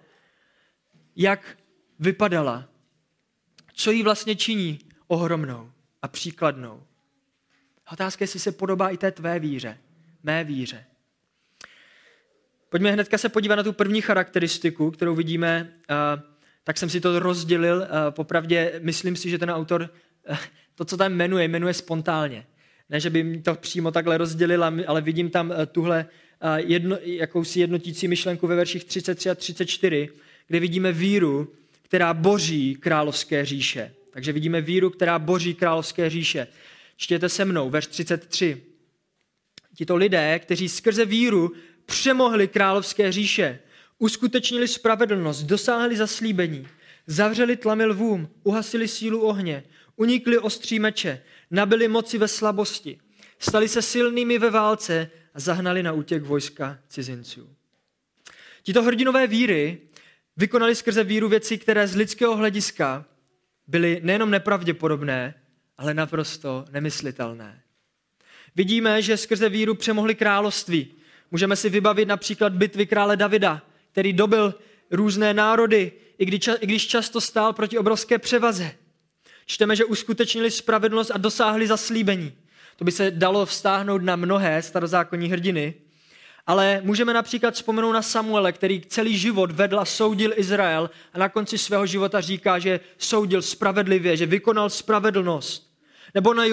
Jak 1.16 1.58
vypadala? 2.00 2.70
Co 3.74 3.92
jí 3.92 4.04
vlastně 4.04 4.36
činí 4.36 4.80
ohromnou 5.08 5.72
a 6.02 6.08
příkladnou? 6.08 6.84
Otázka 7.94 8.24
je, 8.24 8.24
jestli 8.24 8.40
se 8.40 8.52
podobá 8.52 8.90
i 8.90 8.98
té 8.98 9.12
tvé 9.12 9.40
víře, 9.40 9.78
mé 10.24 10.44
víře. 10.44 10.86
Pojďme 12.70 12.92
hnedka 12.92 13.18
se 13.18 13.30
podívat 13.30 13.56
na 13.56 13.64
tu 13.64 13.74
první 13.74 14.02
charakteristiku, 14.02 14.92
kterou 14.92 15.16
vidíme, 15.16 15.74
tak 16.64 16.78
jsem 16.78 16.90
si 16.90 17.02
to 17.02 17.20
rozdělil. 17.20 17.88
Popravdě 18.10 18.80
myslím 18.80 19.16
si, 19.16 19.30
že 19.30 19.38
ten 19.38 19.52
autor 19.52 19.90
to, 20.76 20.86
co 20.86 20.98
tam 20.98 21.14
jmenuje, 21.14 21.48
jmenuje 21.48 21.74
spontánně. 21.74 22.46
Ne, 22.90 23.00
že 23.00 23.10
by 23.10 23.24
mi 23.24 23.42
to 23.42 23.56
přímo 23.56 23.92
takhle 23.92 24.18
rozdělil, 24.18 24.64
ale 24.64 25.02
vidím 25.02 25.30
tam 25.30 25.54
tuhle 25.72 26.06
jedno, 26.56 26.98
jakousi 27.02 27.60
jednotící 27.60 28.08
myšlenku 28.08 28.48
ve 28.48 28.56
verších 28.56 28.84
33 28.84 29.30
a 29.30 29.36
34, 29.36 30.10
kde 30.48 30.60
vidíme 30.60 30.92
víru, 30.92 31.54
která 31.82 32.14
boří 32.14 32.76
královské 32.76 33.46
říše. 33.46 33.94
Takže 34.12 34.32
vidíme 34.32 34.62
víru, 34.62 34.90
která 34.90 35.20
boří 35.20 35.54
královské 35.54 36.10
říše. 36.10 36.48
Čtěte 36.96 37.30
se 37.30 37.46
mnou, 37.46 37.70
verš 37.70 37.88
33. 37.88 38.64
Tito 39.76 39.96
lidé, 39.96 40.40
kteří 40.40 40.70
skrze 40.70 41.06
víru 41.06 41.52
přemohli 41.86 42.48
královské 42.48 43.12
říše, 43.12 43.60
uskutečnili 44.00 44.68
spravedlnost, 44.68 45.44
dosáhli 45.44 45.98
zaslíbení, 45.98 46.68
zavřeli 47.08 47.58
tlamy 47.58 47.86
lvům, 47.86 48.30
uhasili 48.44 48.88
sílu 48.88 49.22
ohně, 49.22 49.64
unikli 49.96 50.38
ostří 50.38 50.80
meče, 50.80 51.22
nabili 51.52 51.88
moci 51.88 52.18
ve 52.18 52.28
slabosti, 52.28 53.00
stali 53.40 53.68
se 53.68 53.82
silnými 53.82 54.40
ve 54.40 54.50
válce 54.50 55.10
a 55.34 55.40
zahnali 55.40 55.84
na 55.84 55.92
útěk 55.92 56.24
vojska 56.24 56.80
cizinců. 56.88 57.50
Tito 58.64 58.84
hrdinové 58.84 59.28
víry 59.28 59.82
vykonali 60.38 60.76
skrze 60.76 61.04
víru 61.04 61.30
věci, 61.30 61.58
které 61.58 61.88
z 61.88 61.96
lidského 61.96 62.36
hlediska 62.36 63.06
byly 63.72 64.00
nejenom 64.04 64.32
nepravděpodobné, 64.32 65.34
ale 65.78 65.94
naprosto 65.94 66.66
nemyslitelné. 66.72 67.62
Vidíme, 68.56 69.02
že 69.02 69.18
skrze 69.18 69.50
víru 69.50 69.76
přemohli 69.76 70.16
království. 70.16 70.88
Můžeme 71.32 71.56
si 71.56 71.70
vybavit 71.70 72.08
například 72.08 72.54
bitvy 72.54 72.86
krále 72.86 73.18
Davida, 73.18 73.62
který 73.92 74.14
dobil 74.14 74.56
různé 74.92 75.34
národy, 75.34 75.92
i 76.18 76.26
když, 76.62 76.88
často 76.88 77.22
stál 77.22 77.54
proti 77.54 77.78
obrovské 77.78 78.20
převaze. 78.20 78.72
Čteme, 79.46 79.76
že 79.76 79.86
uskutečnili 79.86 80.52
spravedlnost 80.52 81.12
a 81.12 81.18
dosáhli 81.18 81.68
zaslíbení. 81.68 82.34
To 82.76 82.86
by 82.86 82.92
se 82.92 83.12
dalo 83.12 83.46
vztáhnout 83.46 84.02
na 84.02 84.16
mnohé 84.16 84.62
starozákonní 84.62 85.28
hrdiny, 85.28 85.74
ale 86.48 86.82
můžeme 86.84 87.14
například 87.14 87.54
vzpomenout 87.54 87.92
na 87.92 88.02
Samuele, 88.02 88.52
který 88.52 88.82
celý 88.82 89.18
život 89.18 89.52
vedl 89.52 89.80
a 89.80 89.86
soudil 89.86 90.34
Izrael 90.36 90.90
a 91.14 91.20
na 91.20 91.30
konci 91.30 91.58
svého 91.58 91.86
života 91.86 92.22
říká, 92.22 92.60
že 92.60 92.80
soudil 92.98 93.42
spravedlivě, 93.42 94.18
že 94.18 94.26
vykonal 94.26 94.70
spravedlnost. 94.70 95.72
Nebo 96.16 96.34
na 96.34 96.46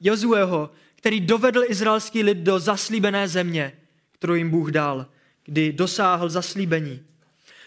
Jozueho, 0.00 0.70
který 0.96 1.20
dovedl 1.20 1.64
izraelský 1.68 2.22
lid 2.22 2.38
do 2.38 2.58
zaslíbené 2.58 3.28
země, 3.28 3.72
kterou 4.12 4.34
jim 4.34 4.50
Bůh 4.50 4.70
dal, 4.70 5.06
kdy 5.44 5.72
dosáhl 5.72 6.28
zaslíbení. 6.28 7.02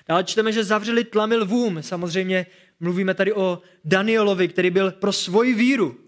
Dále 0.07 0.23
čteme, 0.23 0.51
že 0.51 0.63
zavřeli 0.63 1.03
tlamy 1.03 1.35
lvům. 1.35 1.83
Samozřejmě 1.83 2.45
mluvíme 2.79 3.13
tady 3.13 3.33
o 3.33 3.61
Danielovi, 3.85 4.47
který 4.47 4.69
byl 4.69 4.91
pro 4.91 5.13
svoji 5.13 5.53
víru 5.53 5.99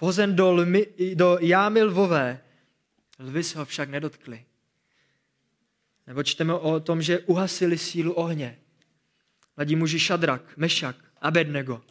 vhozen 0.00 0.36
do, 0.36 0.52
lmi, 0.52 0.86
do 1.14 1.38
jámy 1.40 1.82
lvové. 1.82 2.40
Lvy 3.18 3.44
se 3.44 3.58
ho 3.58 3.64
však 3.64 3.90
nedotkli. 3.90 4.44
Nebo 6.06 6.22
čteme 6.22 6.54
o 6.54 6.80
tom, 6.80 7.02
že 7.02 7.18
uhasili 7.18 7.78
sílu 7.78 8.12
ohně. 8.12 8.58
Mladí 9.56 9.76
muži 9.76 9.98
Šadrak, 9.98 10.56
Mešak, 10.56 10.96
Abednego. 11.20 11.82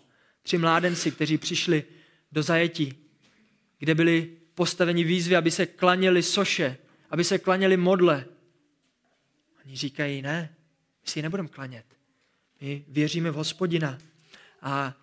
Tři 0.44 0.58
mládenci, 0.58 1.12
kteří 1.12 1.38
přišli 1.38 1.84
do 2.32 2.44
zajetí, 2.44 2.94
kde 3.80 3.96
byli 3.96 4.38
postaveni 4.56 5.04
výzvy, 5.04 5.36
aby 5.36 5.52
se 5.52 5.66
klaněli 5.66 6.24
soše, 6.24 6.78
aby 7.10 7.24
se 7.24 7.38
klaněli 7.38 7.78
modle. 7.78 8.26
Oni 9.66 9.76
říkají, 9.76 10.22
ne, 10.22 10.56
my 11.02 11.10
si 11.10 11.20
ji 11.20 11.24
nebudeme 11.24 11.50
klanět. 11.50 11.86
My 12.62 12.86
věříme 12.88 13.32
v 13.32 13.36
hospodina. 13.36 13.98
A 14.62 14.96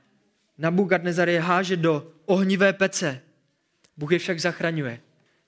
Nabukadnezar 0.59 1.29
je 1.29 1.41
háže 1.41 1.77
do 1.77 2.13
ohnivé 2.25 2.73
pece. 2.73 3.21
Bůh 3.97 4.13
je 4.13 4.19
však 4.19 4.41
zachraňuje. 4.41 5.01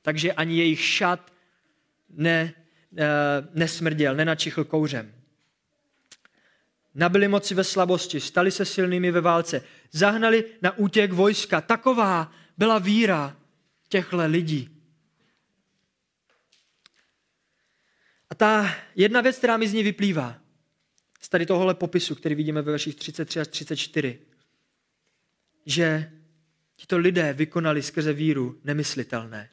Takže 0.03 0.33
ani 0.33 0.59
jejich 0.59 0.81
šat 0.81 1.33
ne, 2.11 2.55
nesmrděl, 3.55 4.15
nenačichl 4.17 4.65
kouřem. 4.65 5.15
Nabili 6.95 7.29
moci 7.29 7.55
ve 7.55 7.65
slabosti, 7.65 8.21
stali 8.21 8.51
se 8.51 8.65
silnými 8.65 9.11
ve 9.11 9.21
válce, 9.21 9.63
zahnali 9.93 10.45
na 10.63 10.79
útěk 10.79 11.13
vojska. 11.13 11.61
Taková 11.61 12.33
byla 12.59 12.79
víra 12.79 13.37
těchto 13.89 14.17
lidí. 14.27 14.71
A 18.31 18.35
ta 18.35 18.77
jedna 18.95 19.21
věc, 19.21 19.39
která 19.39 19.57
mi 19.57 19.69
z 19.69 19.73
ní 19.73 19.83
vyplývá, 19.83 20.41
z 21.21 21.29
tady 21.29 21.47
tohohle 21.47 21.75
popisu, 21.75 22.15
který 22.15 22.35
vidíme 22.35 22.63
ve 22.63 22.71
verších 22.71 22.95
33 22.95 23.41
až 23.41 23.49
34, 23.49 24.19
že 25.67 26.13
tito 26.77 26.99
lidé 26.99 27.33
vykonali 27.33 27.83
skrze 27.83 28.13
víru 28.13 28.61
nemyslitelné. 28.65 29.51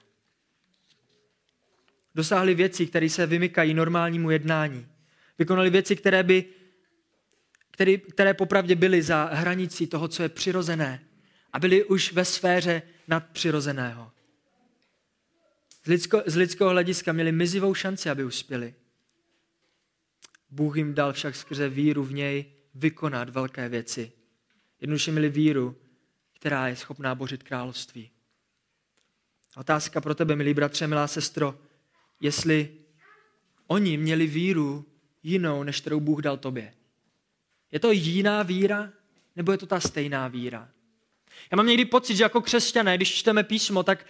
Dosáhli 2.16 2.56
věcí, 2.56 2.88
které 2.88 3.10
se 3.10 3.26
vymykají 3.26 3.74
normálnímu 3.74 4.32
jednání. 4.32 4.88
Vykonali 5.40 5.70
věci, 5.70 5.96
které, 5.96 6.24
by, 6.24 6.46
které, 7.72 7.98
které 7.98 8.34
popravdě 8.34 8.76
byly 8.76 9.02
za 9.02 9.30
hranicí 9.34 9.88
toho, 9.88 10.08
co 10.08 10.24
je 10.24 10.30
přirozené 10.30 11.04
a 11.54 11.60
byly 11.60 11.84
už 11.84 12.14
ve 12.14 12.26
sféře 12.26 12.82
nadpřirozeného. 13.08 14.12
Z, 15.84 15.88
lidsko, 15.88 16.24
z 16.26 16.36
lidského 16.36 16.70
hlediska 16.70 17.14
měli 17.14 17.32
mizivou 17.32 17.74
šanci, 17.74 18.10
aby 18.10 18.24
uspěli. 18.24 18.76
Bůh 20.50 20.78
jim 20.78 20.94
dal 20.94 21.14
však 21.14 21.36
skrze 21.36 21.70
víru 21.70 22.04
v 22.04 22.14
něj 22.14 22.46
vykonat 22.76 23.30
velké 23.30 23.70
věci. 23.70 24.12
Jednoduše 24.82 25.12
měli 25.12 25.30
víru, 25.30 25.76
která 26.34 26.68
je 26.68 26.76
schopná 26.76 27.16
bořit 27.16 27.44
království. 27.44 28.12
Otázka 29.58 30.02
pro 30.02 30.16
tebe, 30.16 30.36
milý 30.36 30.54
bratře, 30.54 30.88
milá 30.88 31.08
sestro, 31.08 31.60
jestli 32.22 32.70
oni 33.68 33.98
měli 33.98 34.28
víru 34.28 34.86
jinou, 35.24 35.64
než 35.64 35.82
kterou 35.82 36.00
Bůh 36.00 36.22
dal 36.22 36.38
tobě? 36.38 36.74
Je 37.72 37.80
to 37.80 37.92
jiná 37.92 38.44
víra, 38.44 38.90
nebo 39.36 39.52
je 39.52 39.58
to 39.58 39.66
ta 39.66 39.80
stejná 39.80 40.28
víra? 40.28 40.70
Já 41.52 41.56
mám 41.56 41.68
někdy 41.68 41.86
pocit, 41.86 42.16
že 42.16 42.24
jako 42.24 42.42
křesťané, 42.42 42.98
když 42.98 43.14
čteme 43.14 43.44
písmo, 43.44 43.84
tak, 43.84 44.06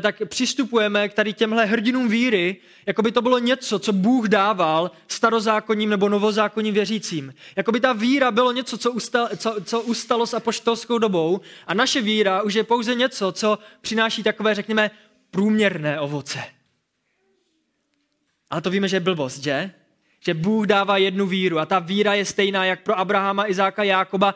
tak 0.00 0.22
přistupujeme 0.28 1.08
k 1.08 1.14
tady 1.14 1.32
těmhle 1.32 1.66
hrdinům 1.66 2.08
víry, 2.08 2.56
jako 2.86 3.02
by 3.02 3.12
to 3.12 3.22
bylo 3.22 3.38
něco, 3.38 3.78
co 3.78 3.92
Bůh 3.92 4.28
dával 4.28 4.90
starozákonním 5.08 5.90
nebo 5.90 6.08
novozákonním 6.08 6.74
věřícím. 6.74 7.34
Jako 7.56 7.72
by 7.72 7.80
ta 7.80 7.92
víra 7.92 8.30
bylo 8.30 8.52
něco, 8.52 8.78
co, 8.78 8.92
ustal, 8.92 9.28
co, 9.36 9.56
co 9.64 9.80
ustalo 9.80 10.26
s 10.26 10.34
apoštolskou 10.34 10.98
dobou 10.98 11.40
a 11.66 11.74
naše 11.74 12.00
víra 12.00 12.42
už 12.42 12.54
je 12.54 12.64
pouze 12.64 12.94
něco, 12.94 13.32
co 13.32 13.58
přináší 13.80 14.22
takové, 14.22 14.54
řekněme, 14.54 14.90
průměrné 15.30 16.00
ovoce. 16.00 16.53
Ale 18.54 18.62
to 18.62 18.70
víme, 18.70 18.88
že 18.88 18.96
je 18.96 19.00
blbost, 19.00 19.38
že? 19.38 19.70
Že 20.20 20.34
Bůh 20.34 20.66
dává 20.66 20.96
jednu 20.96 21.26
víru 21.26 21.58
a 21.58 21.66
ta 21.66 21.78
víra 21.78 22.14
je 22.14 22.24
stejná 22.24 22.64
jak 22.64 22.82
pro 22.82 22.98
Abrahama, 22.98 23.48
Izáka, 23.50 23.82
Jákoba, 23.82 24.34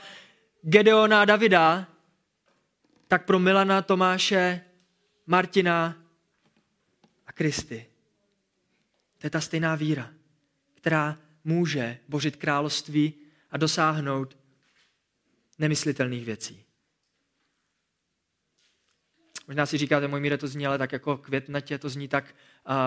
Gedeona 0.62 1.22
a 1.22 1.24
Davida, 1.24 1.86
tak 3.08 3.24
pro 3.24 3.38
Milana, 3.38 3.82
Tomáše, 3.82 4.60
Martina 5.26 5.96
a 7.26 7.32
Kristy. 7.32 7.86
To 9.18 9.26
je 9.26 9.30
ta 9.30 9.40
stejná 9.40 9.74
víra, 9.74 10.10
která 10.74 11.18
může 11.44 11.98
božit 12.08 12.36
království 12.36 13.14
a 13.50 13.56
dosáhnout 13.56 14.36
nemyslitelných 15.58 16.24
věcí. 16.24 16.64
Možná 19.46 19.66
si 19.66 19.78
říkáte, 19.78 20.08
můj 20.08 20.20
míre 20.20 20.38
to 20.38 20.48
zní, 20.48 20.66
ale 20.66 20.78
tak 20.78 20.92
jako 20.92 21.16
květnatě 21.16 21.78
to 21.78 21.88
zní 21.88 22.08
tak 22.08 22.34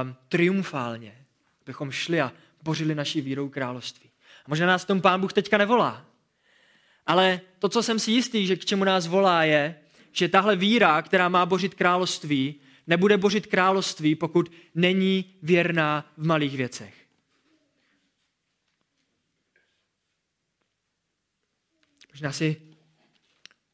um, 0.03 0.15
triumfálně, 0.27 1.20
abychom 1.63 1.91
šli 1.91 2.21
a 2.21 2.33
bořili 2.63 2.95
naší 2.95 3.21
vírou 3.21 3.49
království. 3.49 4.09
A 4.45 4.45
možná 4.47 4.67
nás 4.67 4.85
tomu 4.85 5.01
pán 5.01 5.21
Bůh 5.21 5.33
teďka 5.33 5.57
nevolá. 5.57 6.05
Ale 7.07 7.41
to, 7.59 7.69
co 7.69 7.83
jsem 7.83 7.99
si 7.99 8.11
jistý, 8.11 8.47
že 8.47 8.55
k 8.55 8.65
čemu 8.65 8.83
nás 8.83 9.07
volá, 9.07 9.43
je, 9.43 9.75
že 10.11 10.29
tahle 10.29 10.55
víra, 10.55 11.01
která 11.01 11.29
má 11.29 11.45
bořit 11.45 11.73
království, 11.73 12.55
nebude 12.87 13.17
bořit 13.17 13.47
království, 13.47 14.15
pokud 14.15 14.51
není 14.75 15.35
věrná 15.41 16.13
v 16.17 16.25
malých 16.25 16.57
věcech. 16.57 16.93
Možná 22.11 22.31
si 22.31 22.61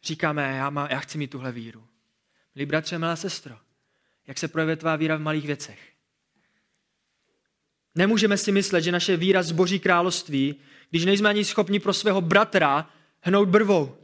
říkáme, 0.03 0.57
já, 0.57 0.69
má, 0.69 0.87
já 0.91 0.99
chci 0.99 1.17
mít 1.17 1.31
tuhle 1.31 1.51
víru. 1.51 1.87
Milí 2.55 2.65
bratře, 2.65 2.97
milá 2.97 3.15
sestro, 3.15 3.57
jak 4.27 4.37
se 4.37 4.47
projevuje 4.47 4.75
tvá 4.75 4.95
víra 4.95 5.15
v 5.15 5.21
malých 5.21 5.45
věcech? 5.45 5.96
Nemůžeme 7.97 8.37
si 8.37 8.51
myslet, 8.51 8.81
že 8.81 8.91
naše 8.91 9.17
víra 9.17 9.43
zboří 9.43 9.79
království, 9.79 10.55
když 10.89 11.05
nejsme 11.05 11.29
ani 11.29 11.45
schopni 11.45 11.79
pro 11.79 11.93
svého 11.93 12.21
bratra 12.21 12.89
hnout 13.21 13.49
brvou. 13.49 13.97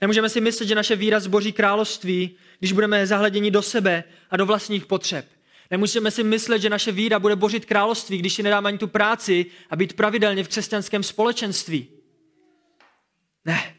Nemůžeme 0.00 0.28
si 0.28 0.40
myslet, 0.40 0.66
že 0.66 0.74
naše 0.74 0.96
víra 0.96 1.20
zboří 1.20 1.52
království, 1.52 2.36
když 2.58 2.72
budeme 2.72 3.06
zahleděni 3.06 3.50
do 3.50 3.62
sebe 3.62 4.04
a 4.30 4.36
do 4.36 4.46
vlastních 4.46 4.86
potřeb. 4.86 5.26
Nemůžeme 5.70 6.10
si 6.10 6.24
myslet, 6.24 6.62
že 6.62 6.70
naše 6.70 6.92
víra 6.92 7.18
bude 7.18 7.36
bořit 7.36 7.64
království, 7.64 8.18
když 8.18 8.34
si 8.34 8.42
nedáme 8.42 8.68
ani 8.68 8.78
tu 8.78 8.88
práci 8.88 9.46
a 9.70 9.76
být 9.76 9.92
pravidelně 9.92 10.44
v 10.44 10.48
křesťanském 10.48 11.02
společenství. 11.02 11.86
Ne. 13.44 13.74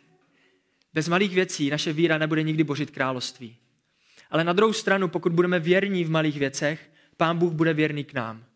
Bez 0.93 1.07
malých 1.07 1.35
věcí 1.35 1.69
naše 1.69 1.93
víra 1.93 2.17
nebude 2.17 2.43
nikdy 2.43 2.63
bořit 2.63 2.91
království. 2.91 3.57
Ale 4.31 4.43
na 4.43 4.53
druhou 4.53 4.73
stranu, 4.73 5.07
pokud 5.07 5.31
budeme 5.31 5.59
věrní 5.59 6.03
v 6.03 6.09
malých 6.09 6.39
věcech, 6.39 6.89
Pán 7.17 7.37
Bůh 7.37 7.53
bude 7.53 7.73
věrný 7.73 8.03
k 8.03 8.13
nám. 8.13 8.48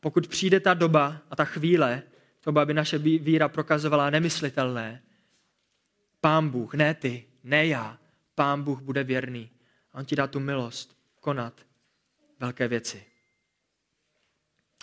Pokud 0.00 0.28
přijde 0.28 0.60
ta 0.60 0.74
doba 0.74 1.22
a 1.30 1.36
ta 1.36 1.44
chvíle, 1.44 2.02
to 2.40 2.58
aby 2.58 2.74
naše 2.74 2.98
víra 2.98 3.48
prokazovala 3.48 4.10
nemyslitelné, 4.10 5.02
Pán 6.20 6.48
Bůh, 6.48 6.74
ne 6.74 6.94
ty, 6.94 7.26
ne 7.44 7.66
já, 7.66 7.98
Pán 8.34 8.62
Bůh 8.62 8.80
bude 8.80 9.04
věrný. 9.04 9.50
A 9.92 9.98
on 9.98 10.04
ti 10.04 10.16
dá 10.16 10.26
tu 10.26 10.40
milost 10.40 10.98
konat 11.20 11.66
velké 12.40 12.68
věci. 12.68 13.04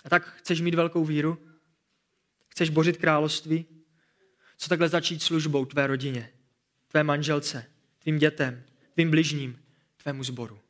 A 0.04 0.08
tak 0.08 0.34
chceš 0.36 0.60
mít 0.60 0.74
velkou 0.74 1.04
víru? 1.04 1.38
Chceš 2.48 2.70
bořit 2.70 2.96
království? 2.96 3.66
Co 4.56 4.68
takhle 4.68 4.88
začít 4.88 5.22
službou 5.22 5.64
tvé 5.64 5.86
rodině, 5.86 6.32
tvé 6.88 7.04
manželce, 7.04 7.66
tvým 7.98 8.18
dětem, 8.18 8.64
tvým 8.94 9.10
bližním, 9.10 9.64
tvému 9.96 10.24
zboru? 10.24 10.60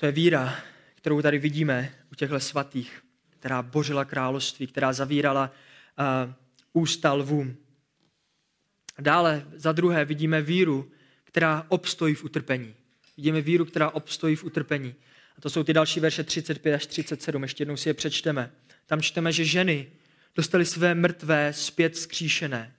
To 0.00 0.06
je 0.06 0.12
víra, 0.12 0.56
kterou 0.94 1.22
tady 1.22 1.38
vidíme 1.38 1.94
u 2.12 2.14
těchto 2.14 2.40
svatých, 2.40 3.02
která 3.30 3.62
bořila 3.62 4.04
království, 4.04 4.66
která 4.66 4.92
zavírala 4.92 5.52
uh, 5.98 6.32
ústa 6.82 7.12
lvům. 7.12 7.56
Dále 8.98 9.46
za 9.54 9.72
druhé 9.72 10.04
vidíme 10.04 10.42
víru, 10.42 10.90
která 11.24 11.66
obstojí 11.68 12.14
v 12.14 12.24
utrpení. 12.24 12.74
Vidíme 13.16 13.40
víru, 13.40 13.64
která 13.64 13.90
obstojí 13.90 14.36
v 14.36 14.44
utrpení. 14.44 14.94
A 15.38 15.40
to 15.40 15.50
jsou 15.50 15.62
ty 15.62 15.72
další 15.72 16.00
verše 16.00 16.24
35 16.24 16.74
až 16.74 16.86
37. 16.86 17.42
Ještě 17.42 17.62
jednou 17.62 17.76
si 17.76 17.88
je 17.88 17.94
přečteme. 17.94 18.50
Tam 18.86 19.02
čteme, 19.02 19.32
že 19.32 19.44
ženy 19.44 19.86
dostali 20.36 20.64
své 20.64 20.94
mrtvé 20.94 21.52
zpět 21.52 21.92
vzkříšené. 21.92 22.74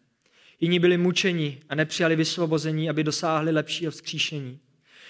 Jiní 0.60 0.80
byli 0.80 0.98
mučeni 0.98 1.62
a 1.70 1.76
nepřijali 1.76 2.16
vysvobození, 2.16 2.90
aby 2.90 3.04
dosáhli 3.04 3.52
lepšího 3.52 3.92
vzkříšení. 3.92 4.60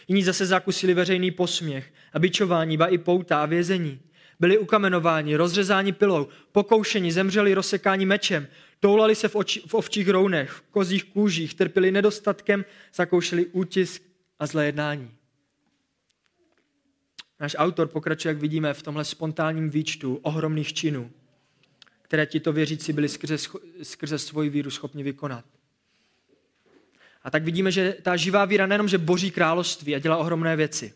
Jiní 0.08 0.24
zase 0.24 0.46
zakusili 0.46 0.94
veřejný 0.94 1.32
posměch 1.32 1.94
a 2.14 2.20
bičování, 2.20 2.78
ba 2.78 2.88
i 2.88 2.98
pouta 2.98 3.44
a 3.44 3.46
vězení 3.46 4.00
byli 4.40 4.58
ukamenováni, 4.58 5.36
rozřezáni 5.36 5.92
pilou, 5.92 6.28
pokoušeni, 6.52 7.12
zemřeli 7.12 7.54
rozsekání 7.54 8.06
mečem, 8.06 8.48
toulali 8.80 9.16
se 9.16 9.28
v, 9.28 9.36
oči, 9.36 9.64
v 9.68 9.74
ovčích 9.74 10.10
rounech, 10.10 10.50
v 10.50 10.62
kozích 10.62 11.04
kůžích, 11.04 11.54
trpěli 11.54 11.92
nedostatkem, 11.92 12.66
zakoušeli 12.94 13.46
útisk 13.46 14.04
a 14.40 14.46
zlé 14.46 14.66
jednání. 14.66 15.12
Náš 17.40 17.56
autor 17.58 17.88
pokračuje, 17.88 18.30
jak 18.30 18.42
vidíme, 18.42 18.74
v 18.74 18.82
tomhle 18.82 19.06
spontánním 19.06 19.70
výčtu 19.70 20.16
ohromných 20.16 20.74
činů, 20.74 21.12
které 22.02 22.26
tito 22.26 22.54
věřící 22.54 22.94
byli 22.94 23.10
skrze, 23.10 23.38
skrze 23.84 24.20
svoji 24.20 24.50
víru 24.50 24.72
schopni 24.72 25.04
vykonat. 25.04 25.46
A 27.24 27.32
tak 27.32 27.44
vidíme, 27.44 27.72
že 27.72 27.98
ta 28.02 28.18
živá 28.18 28.46
víra 28.46 28.66
nejenom, 28.66 28.88
že 28.88 28.98
boží 28.98 29.32
království 29.32 29.96
a 29.96 30.00
dělá 30.00 30.18
ohromné 30.18 30.56
věci, 30.56 30.94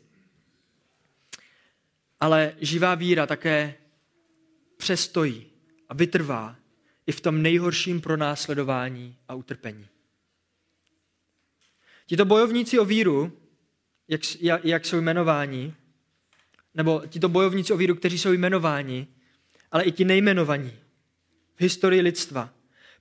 ale 2.20 2.54
živá 2.62 2.96
víra 2.96 3.28
také 3.28 3.76
přestojí 4.78 5.46
a 5.90 5.94
vytrvá 5.94 6.56
i 7.08 7.12
v 7.12 7.22
tom 7.22 7.42
nejhorším 7.42 8.02
pronásledování 8.02 9.18
a 9.28 9.34
utrpení. 9.36 9.88
Tito 12.06 12.26
bojovníci 12.26 12.80
o 12.80 12.86
víru, 12.86 13.32
jak, 14.08 14.22
jak 14.64 14.86
jsou 14.86 14.98
jmenováni, 14.98 15.74
nebo 16.74 17.04
tito 17.08 17.30
bojovníci 17.30 17.74
o 17.74 17.78
víru, 17.78 17.96
kteří 17.96 18.20
jsou 18.20 18.34
jmenováni, 18.34 19.08
ale 19.72 19.84
i 19.84 19.92
ti 19.92 20.06
nejmenovaní 20.06 20.74
v 21.56 21.62
historii 21.62 22.02
lidstva, 22.02 22.54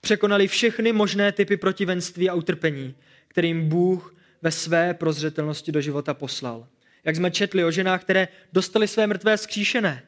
překonali 0.05 0.49
všechny 0.49 0.93
možné 0.93 1.33
typy 1.33 1.57
protivenství 1.57 2.31
a 2.31 2.35
utrpení, 2.35 2.95
kterým 3.29 3.69
Bůh 3.69 4.15
ve 4.43 4.51
své 4.51 4.95
prozřetelnosti 4.95 5.73
do 5.73 5.81
života 5.81 6.15
poslal 6.15 6.67
jak 7.05 7.17
jsme 7.17 7.31
četli 7.31 7.65
o 7.65 7.71
ženách, 7.71 8.01
které 8.01 8.29
dostali 8.53 8.89
své 8.89 9.07
mrtvé 9.07 9.39
skříšené. 9.39 10.03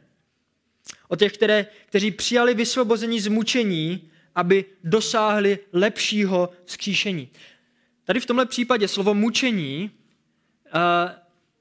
O 1.09 1.17
těch, 1.17 1.33
které, 1.33 1.67
kteří 1.87 2.11
přijali 2.11 2.55
vysvobození 2.55 3.21
z 3.21 3.29
mučení, 3.29 4.11
aby 4.35 4.65
dosáhli 4.85 5.59
lepšího 5.73 6.51
skříšení. 6.67 7.29
Tady 8.05 8.21
v 8.21 8.27
tomhle 8.27 8.47
případě 8.47 8.89
slovo 8.89 9.15
mučení 9.15 9.91
uh, 10.65 10.81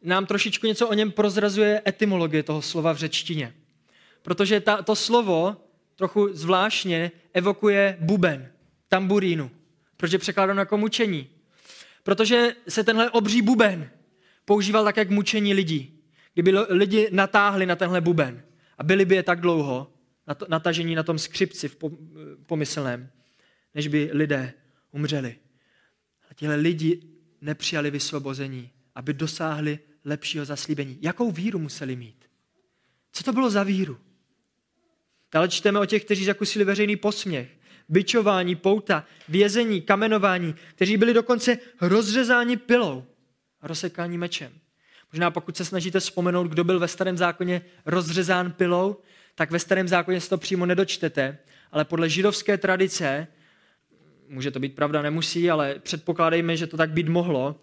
nám 0.02 0.26
trošičku 0.26 0.68
něco 0.68 0.88
o 0.88 0.94
něm 0.94 1.12
prozrazuje 1.12 1.82
etymologie 1.88 2.44
toho 2.44 2.62
slova 2.62 2.94
v 2.94 2.98
řečtině. 2.98 3.54
Protože 4.22 4.60
ta, 4.60 4.82
to 4.82 4.96
slovo 4.96 5.58
trochu 5.96 6.34
zvláštně 6.34 7.12
evokuje 7.34 7.98
buben, 8.00 8.52
tamburínu. 8.88 9.52
Proč 9.98 10.12
je 10.12 10.20
překládáno 10.20 10.62
jako 10.62 10.78
mučení? 10.78 11.30
Protože 12.04 12.56
se 12.68 12.84
tenhle 12.84 13.12
obří 13.12 13.42
buben 13.42 13.90
používal 14.46 14.84
také 14.84 15.06
k 15.06 15.10
mučení 15.10 15.54
lidí. 15.54 16.02
Kdyby 16.34 16.54
lidi 16.70 17.10
natáhli 17.12 17.66
na 17.66 17.76
tenhle 17.76 18.02
buben 18.02 18.44
a 18.78 18.84
byli 18.84 19.06
by 19.06 19.16
je 19.16 19.24
tak 19.24 19.42
dlouho 19.42 19.92
natažení 20.48 20.96
na 20.96 21.04
tom 21.04 21.20
skřipci 21.20 21.68
v 21.68 21.78
pomyslném, 22.46 23.10
než 23.76 23.88
by 23.88 24.10
lidé 24.14 24.54
umřeli. 24.92 25.36
A 26.30 26.34
tihle 26.34 26.56
lidi 26.56 27.02
nepřijali 27.42 27.92
vysvobození, 27.92 28.72
aby 28.96 29.14
dosáhli 29.14 29.80
lepšího 30.06 30.46
zaslíbení. 30.46 30.98
Jakou 31.02 31.32
víru 31.32 31.60
museli 31.60 31.96
mít? 31.96 32.26
Co 33.12 33.24
to 33.24 33.34
bylo 33.34 33.50
za 33.50 33.64
víru? 33.64 33.98
Dále 35.34 35.50
čteme 35.50 35.80
o 35.80 35.86
těch, 35.86 36.06
kteří 36.06 36.26
zakusili 36.26 36.66
veřejný 36.66 36.96
posměch, 36.96 37.48
byčování, 37.90 38.56
pouta, 38.56 39.06
vězení, 39.30 39.82
kamenování, 39.82 40.56
kteří 40.76 40.98
byli 40.98 41.14
dokonce 41.14 41.58
rozřezáni 41.82 42.58
pilou 42.58 43.06
rozsekání 43.62 44.18
mečem. 44.18 44.52
Možná 45.12 45.32
pokud 45.32 45.58
se 45.58 45.66
snažíte 45.66 46.00
vzpomenout, 46.00 46.48
kdo 46.48 46.64
byl 46.64 46.80
ve 46.80 46.88
starém 46.88 47.18
zákoně 47.18 47.62
rozřezán 47.86 48.52
pilou, 48.52 48.98
tak 49.36 49.52
ve 49.52 49.60
starém 49.60 49.88
zákoně 49.88 50.22
se 50.22 50.30
to 50.30 50.38
přímo 50.38 50.66
nedočtete, 50.66 51.38
ale 51.72 51.86
podle 51.86 52.10
židovské 52.10 52.58
tradice, 52.58 53.28
může 54.28 54.52
to 54.52 54.60
být 54.60 54.76
pravda, 54.76 55.02
nemusí, 55.02 55.52
ale 55.52 55.76
předpokládejme, 55.80 56.58
že 56.58 56.68
to 56.68 56.78
tak 56.78 56.90
být 56.90 57.10
mohlo, 57.10 57.62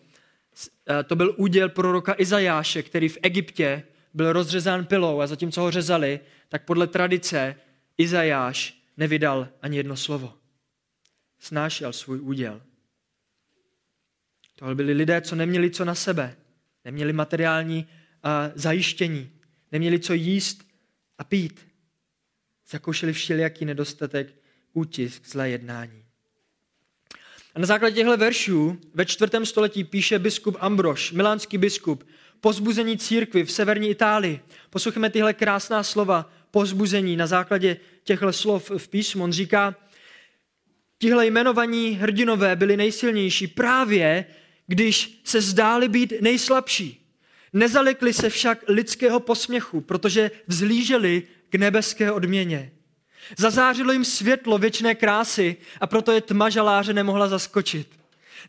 eh, 0.91 1.03
to 1.03 1.17
byl 1.17 1.35
úděl 1.37 1.69
proroka 1.69 2.15
Izajáše, 2.19 2.83
který 2.83 3.09
v 3.09 3.19
Egyptě 3.23 3.83
byl 4.15 4.33
rozřezán 4.33 4.85
pilou 4.85 5.21
a 5.21 5.27
zatímco 5.27 5.61
ho 5.61 5.71
řezali, 5.71 6.21
tak 6.49 6.65
podle 6.65 6.87
tradice 6.87 7.57
Izajáš 7.99 8.83
nevydal 8.97 9.49
ani 9.63 9.77
jedno 9.77 9.97
slovo. 9.97 10.35
Snášel 11.39 11.93
svůj 11.93 12.21
úděl. 12.21 12.63
Tohle 14.57 14.75
byli 14.75 14.93
lidé, 14.93 15.21
co 15.21 15.37
neměli 15.37 15.71
co 15.71 15.85
na 15.85 15.95
sebe. 15.95 16.37
Neměli 16.85 17.13
materiální 17.13 17.87
uh, 17.87 18.31
zajištění. 18.55 19.31
Neměli 19.73 19.99
co 19.99 20.13
jíst 20.13 20.69
a 21.19 21.25
pít. 21.25 21.67
Zakoušeli 22.69 23.13
všelijaký 23.13 23.65
nedostatek, 23.65 24.35
útisk, 24.73 25.27
zlé 25.27 25.51
jednání. 25.51 26.05
A 27.55 27.59
na 27.59 27.67
základě 27.67 27.95
těchto 27.95 28.17
veršů 28.17 28.81
ve 28.95 29.07
čtvrtém 29.07 29.47
století 29.47 29.85
píše 29.85 30.19
biskup 30.19 30.57
Ambrož, 30.61 31.13
milánský 31.13 31.59
biskup, 31.59 32.05
pozbuzení 32.43 32.99
církvy 32.99 33.45
v 33.45 33.53
severní 33.53 33.89
Itálii. 33.89 34.41
Poslouchejme 34.71 35.11
tyhle 35.11 35.35
krásná 35.35 35.83
slova 35.83 36.31
pozbuzení 36.51 37.17
na 37.17 37.27
základě 37.27 37.77
těchto 38.05 38.33
slov 38.33 38.71
v 38.77 38.89
písmu. 38.89 39.25
On 39.25 39.33
říká, 39.33 39.75
tihle 40.99 41.27
jmenovaní 41.27 41.91
hrdinové 41.91 42.57
byli 42.57 42.77
nejsilnější 42.77 43.47
právě, 43.47 44.25
když 44.67 45.21
se 45.25 45.41
zdáli 45.41 45.89
být 45.89 46.13
nejslabší. 46.21 47.07
Nezalekli 47.53 48.13
se 48.13 48.31
však 48.31 48.65
lidského 48.69 49.21
posměchu, 49.21 49.81
protože 49.81 50.31
vzlíželi 50.47 51.23
k 51.49 51.55
nebeské 51.55 52.13
odměně. 52.13 52.73
Zazářilo 53.39 53.93
jim 53.93 54.05
světlo 54.05 54.59
věčné 54.59 54.95
krásy 54.95 55.57
a 55.81 55.87
proto 55.87 56.13
je 56.13 56.21
tma 56.21 56.51
žaláře 56.51 56.93
nemohla 56.93 57.29
zaskočit. 57.29 57.89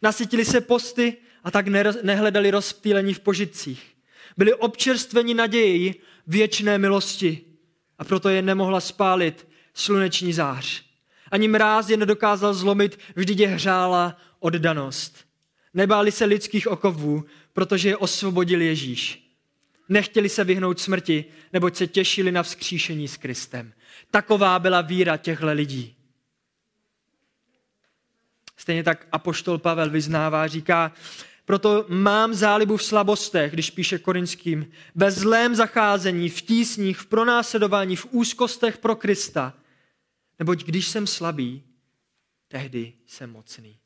Nasytili 0.02 0.46
se 0.46 0.62
posty 0.62 1.18
a 1.44 1.52
tak 1.52 1.68
nehledali 2.04 2.52
rozptýlení 2.52 3.14
v 3.14 3.20
požitcích. 3.20 3.94
Byli 4.38 4.54
občerstveni 4.54 5.34
naději 5.34 6.02
věčné 6.28 6.78
milosti 6.78 7.42
a 7.98 8.04
proto 8.04 8.30
je 8.30 8.42
nemohla 8.42 8.80
spálit 8.80 9.48
sluneční 9.74 10.34
zář. 10.34 10.84
Ani 11.32 11.48
mráz 11.48 11.90
je 11.90 11.98
nedokázal 11.98 12.54
zlomit, 12.54 13.00
vždyť 13.16 13.40
je 13.40 13.48
hřála 13.48 14.18
oddanost. 14.40 15.26
Nebáli 15.74 16.12
se 16.12 16.26
lidských 16.26 16.68
okovů, 16.68 17.26
protože 17.54 17.90
je 17.90 17.98
osvobodil 17.98 18.62
Ježíš. 18.62 19.30
Nechtěli 19.90 20.30
se 20.30 20.44
vyhnout 20.44 20.80
smrti, 20.80 21.26
neboť 21.54 21.76
se 21.76 21.88
těšili 21.88 22.32
na 22.32 22.44
vzkříšení 22.44 23.08
s 23.08 23.18
Kristem. 23.18 23.74
Taková 24.12 24.60
byla 24.60 24.82
víra 24.82 25.18
těchto 25.18 25.54
lidí. 25.54 25.96
Stejně 28.58 28.84
tak 28.84 29.08
apoštol 29.12 29.58
Pavel 29.58 29.90
vyznává, 29.90 30.48
říká, 30.48 30.92
proto 31.46 31.86
mám 31.90 32.34
zálibu 32.34 32.78
v 32.78 32.84
slabostech, 32.84 33.54
když 33.54 33.72
píše 33.72 34.00
korinským, 34.00 34.72
ve 34.96 35.12
zlém 35.12 35.56
zacházení, 35.56 36.30
v 36.30 36.42
tísních, 36.42 36.98
v 36.98 37.06
pronásledování, 37.06 37.96
v 37.96 38.08
úzkostech 38.12 38.78
pro 38.78 38.96
Krista. 38.96 39.54
Neboť 40.40 40.64
když 40.64 40.88
jsem 40.88 41.08
slabý, 41.08 41.64
tehdy 42.48 42.94
jsem 43.08 43.32
mocný. 43.32 43.78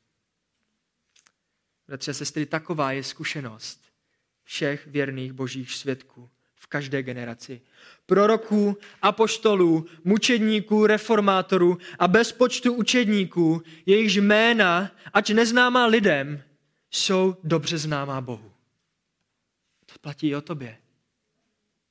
Bratře, 1.88 2.14
sestry, 2.14 2.46
taková 2.46 2.92
je 2.92 3.04
zkušenost 3.04 3.80
všech 4.44 4.86
věrných 4.86 5.32
božích 5.32 5.72
svědků 5.72 6.28
v 6.54 6.66
každé 6.66 7.02
generaci. 7.02 7.60
Proroků, 8.06 8.76
apoštolů, 9.02 9.86
mučedníků, 10.04 10.86
reformátorů 10.86 11.78
a 11.98 12.08
bez 12.08 12.32
počtu 12.32 12.72
učedníků, 12.72 13.62
jejichž 13.86 14.16
jména, 14.16 14.90
ať 15.12 15.30
neznámá 15.30 15.86
lidem, 15.86 16.42
jsou 16.90 17.36
dobře 17.44 17.78
známá 17.78 18.20
Bohu. 18.20 18.52
To 19.86 19.98
platí 20.00 20.28
i 20.28 20.34
o 20.34 20.40
tobě. 20.40 20.78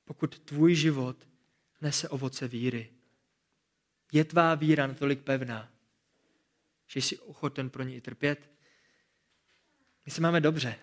Pokud 0.04 0.38
tvůj 0.38 0.74
život 0.74 1.28
nese 1.80 2.08
ovoce 2.08 2.48
víry, 2.48 2.90
je 4.12 4.24
tvá 4.24 4.54
víra 4.54 4.86
natolik 4.86 5.20
pevná, 5.20 5.72
že 6.86 7.02
jsi 7.02 7.18
ochoten 7.18 7.70
pro 7.70 7.82
ní 7.82 7.96
i 7.96 8.00
trpět? 8.00 8.50
My 10.06 10.12
se 10.12 10.20
máme 10.20 10.40
dobře. 10.40 10.76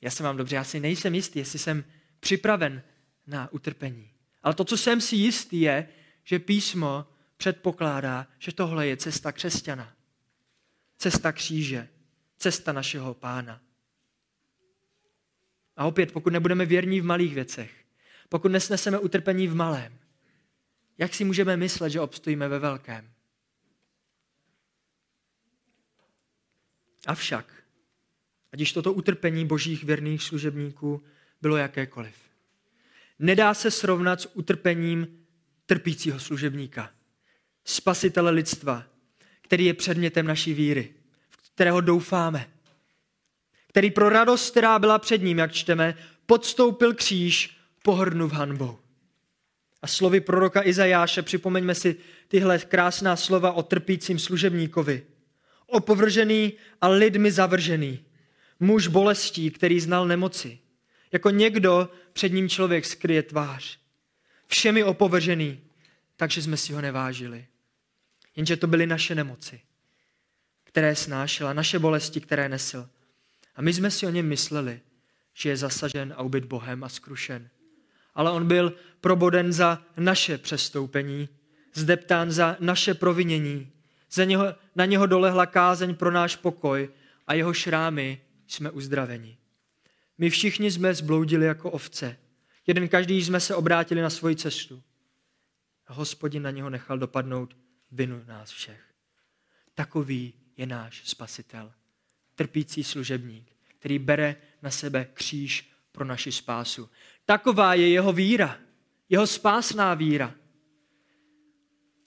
Já 0.00 0.10
se 0.10 0.22
mám 0.22 0.36
dobře, 0.36 0.56
já 0.56 0.64
si 0.64 0.80
nejsem 0.80 1.14
jistý, 1.14 1.38
jestli 1.38 1.58
jsem 1.58 1.84
připraven 2.20 2.82
na 3.26 3.52
utrpení. 3.52 4.10
Ale 4.42 4.54
to, 4.54 4.64
co 4.64 4.76
jsem 4.76 5.00
si 5.00 5.16
jistý, 5.16 5.60
je, 5.60 5.88
že 6.24 6.38
písmo 6.38 7.06
předpokládá, 7.36 8.26
že 8.38 8.52
tohle 8.52 8.86
je 8.86 8.96
cesta 8.96 9.32
křesťana. 9.32 9.96
Cesta 10.98 11.32
kříže 11.32 11.88
cesta 12.38 12.72
našeho 12.72 13.14
pána. 13.14 13.60
A 15.76 15.84
opět, 15.84 16.12
pokud 16.12 16.32
nebudeme 16.32 16.66
věrní 16.66 17.00
v 17.00 17.04
malých 17.04 17.34
věcech, 17.34 17.84
pokud 18.28 18.48
nesneseme 18.48 18.98
utrpení 18.98 19.48
v 19.48 19.54
malém, 19.54 19.98
jak 20.98 21.14
si 21.14 21.24
můžeme 21.24 21.56
myslet, 21.56 21.90
že 21.90 22.00
obstojíme 22.00 22.48
ve 22.48 22.58
velkém? 22.58 23.10
Avšak, 27.06 27.64
ať 28.52 28.60
již 28.60 28.72
toto 28.72 28.92
utrpení 28.92 29.46
božích 29.46 29.84
věrných 29.84 30.22
služebníků 30.22 31.02
bylo 31.40 31.56
jakékoliv, 31.56 32.14
nedá 33.18 33.54
se 33.54 33.70
srovnat 33.70 34.20
s 34.20 34.36
utrpením 34.36 35.26
trpícího 35.66 36.20
služebníka, 36.20 36.94
spasitele 37.64 38.30
lidstva, 38.30 38.86
který 39.40 39.64
je 39.64 39.74
předmětem 39.74 40.26
naší 40.26 40.54
víry 40.54 40.94
kterého 41.58 41.80
doufáme. 41.80 42.48
Který 43.68 43.90
pro 43.90 44.08
radost, 44.08 44.50
která 44.50 44.78
byla 44.78 44.98
před 44.98 45.22
ním, 45.22 45.38
jak 45.38 45.52
čteme, 45.52 45.94
podstoupil 46.26 46.94
kříž 46.94 47.56
v 47.86 48.32
hanbou. 48.32 48.78
A 49.82 49.86
slovy 49.86 50.20
proroka 50.20 50.66
Izajáše 50.66 51.22
připomeňme 51.22 51.74
si 51.74 51.96
tyhle 52.28 52.58
krásná 52.58 53.16
slova 53.16 53.52
o 53.52 53.62
trpícím 53.62 54.18
služebníkovi. 54.18 55.02
Opovržený 55.66 56.52
a 56.80 56.88
lidmi 56.88 57.32
zavržený. 57.32 58.04
Muž 58.60 58.86
bolestí, 58.86 59.50
který 59.50 59.80
znal 59.80 60.06
nemoci. 60.06 60.58
Jako 61.12 61.30
někdo 61.30 61.88
před 62.12 62.32
ním 62.32 62.48
člověk 62.48 62.86
skryje 62.86 63.22
tvář. 63.22 63.78
Všemi 64.46 64.84
opovržený, 64.84 65.60
takže 66.16 66.42
jsme 66.42 66.56
si 66.56 66.72
ho 66.72 66.80
nevážili. 66.80 67.46
Jenže 68.36 68.56
to 68.56 68.66
byly 68.66 68.86
naše 68.86 69.14
nemoci 69.14 69.60
které 70.68 70.96
snášel 70.96 71.48
a 71.48 71.52
naše 71.52 71.78
bolesti, 71.78 72.20
které 72.20 72.48
nesl. 72.48 72.88
A 73.56 73.62
my 73.62 73.72
jsme 73.72 73.90
si 73.90 74.06
o 74.06 74.10
něm 74.10 74.26
mysleli, 74.28 74.80
že 75.34 75.48
je 75.48 75.56
zasažen 75.56 76.14
a 76.16 76.22
ubyt 76.22 76.44
Bohem 76.44 76.84
a 76.84 76.88
skrušen. 76.88 77.48
Ale 78.14 78.30
on 78.30 78.46
byl 78.46 78.72
proboden 79.00 79.52
za 79.52 79.82
naše 79.96 80.38
přestoupení, 80.38 81.28
zdeptán 81.74 82.30
za 82.30 82.56
naše 82.60 82.94
provinění. 82.94 83.72
Za 84.10 84.24
něho, 84.24 84.54
na 84.76 84.84
něho 84.84 85.06
dolehla 85.06 85.46
kázeň 85.46 85.94
pro 85.94 86.10
náš 86.10 86.36
pokoj 86.36 86.90
a 87.26 87.34
jeho 87.34 87.54
šrámy 87.54 88.20
jsme 88.46 88.70
uzdraveni. 88.70 89.38
My 90.18 90.30
všichni 90.30 90.70
jsme 90.70 90.94
zbloudili 90.94 91.46
jako 91.46 91.70
ovce. 91.70 92.16
Jeden 92.66 92.88
každý 92.88 93.24
jsme 93.24 93.40
se 93.40 93.54
obrátili 93.54 94.02
na 94.02 94.10
svoji 94.10 94.36
cestu. 94.36 94.82
A 95.86 95.92
hospodin 95.92 96.42
na 96.42 96.50
něho 96.50 96.70
nechal 96.70 96.98
dopadnout 96.98 97.56
vinu 97.92 98.24
nás 98.26 98.50
všech. 98.50 98.80
Takový 99.74 100.34
je 100.58 100.66
náš 100.66 101.02
spasitel. 101.04 101.72
Trpící 102.34 102.84
služebník, 102.84 103.52
který 103.78 103.98
bere 103.98 104.36
na 104.62 104.70
sebe 104.70 105.08
kříž 105.14 105.72
pro 105.92 106.04
naši 106.04 106.32
spásu. 106.32 106.90
Taková 107.24 107.74
je 107.74 107.88
jeho 107.88 108.12
víra, 108.12 108.58
jeho 109.08 109.26
spásná 109.26 109.94
víra. 109.94 110.34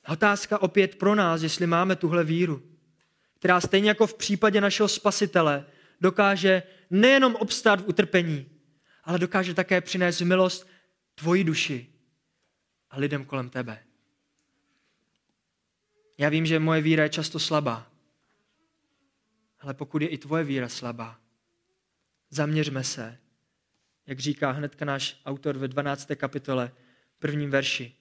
Otázka 0.07 0.61
opět 0.61 0.95
pro 0.95 1.15
nás, 1.15 1.41
jestli 1.41 1.67
máme 1.67 1.95
tuhle 1.95 2.23
víru, 2.23 2.63
která 3.39 3.61
stejně 3.61 3.89
jako 3.89 4.07
v 4.07 4.13
případě 4.13 4.61
našeho 4.61 4.89
spasitele 4.89 5.65
dokáže 6.01 6.63
nejenom 6.89 7.35
obstát 7.35 7.81
v 7.81 7.87
utrpení, 7.87 8.49
ale 9.03 9.19
dokáže 9.19 9.53
také 9.53 9.81
přinést 9.81 10.21
milost 10.21 10.67
tvoji 11.15 11.43
duši 11.43 11.87
a 12.89 12.99
lidem 12.99 13.25
kolem 13.25 13.49
tebe. 13.49 13.83
Já 16.17 16.29
vím, 16.29 16.45
že 16.45 16.59
moje 16.59 16.81
víra 16.81 17.03
je 17.03 17.09
často 17.09 17.39
slabá. 17.39 17.90
Ale 19.61 19.73
pokud 19.73 20.01
je 20.01 20.07
i 20.07 20.17
tvoje 20.17 20.43
víra 20.43 20.69
slabá, 20.69 21.19
zaměřme 22.29 22.83
se, 22.83 23.17
jak 24.07 24.19
říká 24.19 24.51
hnedka 24.51 24.85
náš 24.85 25.21
autor 25.25 25.57
ve 25.57 25.67
12. 25.67 26.11
kapitole, 26.15 26.71
prvním 27.19 27.49
verši. 27.49 27.95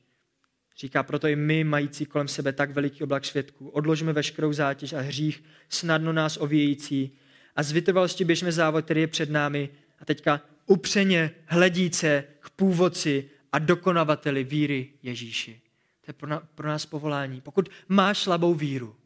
Říká, 0.76 1.02
proto 1.02 1.28
i 1.28 1.36
my, 1.36 1.64
mající 1.64 2.06
kolem 2.06 2.28
sebe 2.28 2.52
tak 2.52 2.70
veliký 2.70 3.02
oblak 3.04 3.24
svědků, 3.24 3.68
odložíme 3.68 4.12
veškerou 4.12 4.52
zátěž 4.52 4.92
a 4.92 5.00
hřích, 5.00 5.44
snadno 5.68 6.12
nás 6.12 6.36
ovějící 6.36 7.18
a 7.56 7.62
z 7.62 7.72
vytrvalosti 7.72 8.24
běžme 8.24 8.52
závod, 8.52 8.84
který 8.84 9.00
je 9.00 9.06
před 9.06 9.30
námi 9.30 9.68
a 9.98 10.04
teďka 10.04 10.40
upřeně 10.66 11.30
hledíce 11.46 12.24
k 12.40 12.50
původci 12.50 13.30
a 13.52 13.58
dokonavateli 13.58 14.44
víry 14.44 14.88
Ježíši. 15.02 15.60
To 16.00 16.10
je 16.10 16.40
pro 16.54 16.68
nás 16.68 16.86
povolání. 16.86 17.40
Pokud 17.40 17.68
máš 17.88 18.18
slabou 18.18 18.54
víru, 18.54 18.96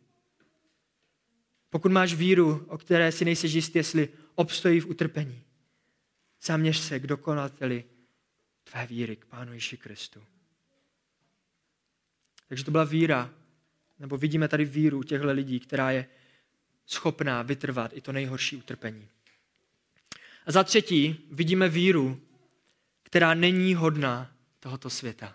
pokud 1.75 1.93
máš 1.93 2.15
víru, 2.15 2.65
o 2.69 2.79
které 2.79 3.13
si 3.13 3.25
nejsi 3.25 3.47
jistý, 3.47 3.79
jestli 3.79 4.09
obstojí 4.35 4.81
v 4.81 4.87
utrpení, 4.87 5.43
zaměř 6.43 6.79
se 6.79 7.01
k 7.01 7.07
dokonateli 7.07 7.85
tvé 8.65 8.87
víry, 8.87 9.17
k 9.17 9.25
Pánu 9.25 9.53
Ježíši 9.53 9.77
Kristu. 9.77 10.25
Takže 12.49 12.65
to 12.65 12.71
byla 12.71 12.85
víra, 12.85 13.31
nebo 13.99 14.17
vidíme 14.17 14.49
tady 14.49 14.65
víru 14.65 15.03
těchto 15.03 15.33
lidí, 15.33 15.61
která 15.61 15.91
je 15.91 16.07
schopná 16.87 17.43
vytrvat 17.43 17.91
i 17.95 18.01
to 18.01 18.13
nejhorší 18.13 18.57
utrpení. 18.57 19.09
A 20.47 20.53
za 20.53 20.65
třetí 20.65 21.29
vidíme 21.31 21.69
víru, 21.69 22.21
která 23.03 23.35
není 23.35 23.75
hodná 23.75 24.33
tohoto 24.61 24.91
světa. 24.91 25.35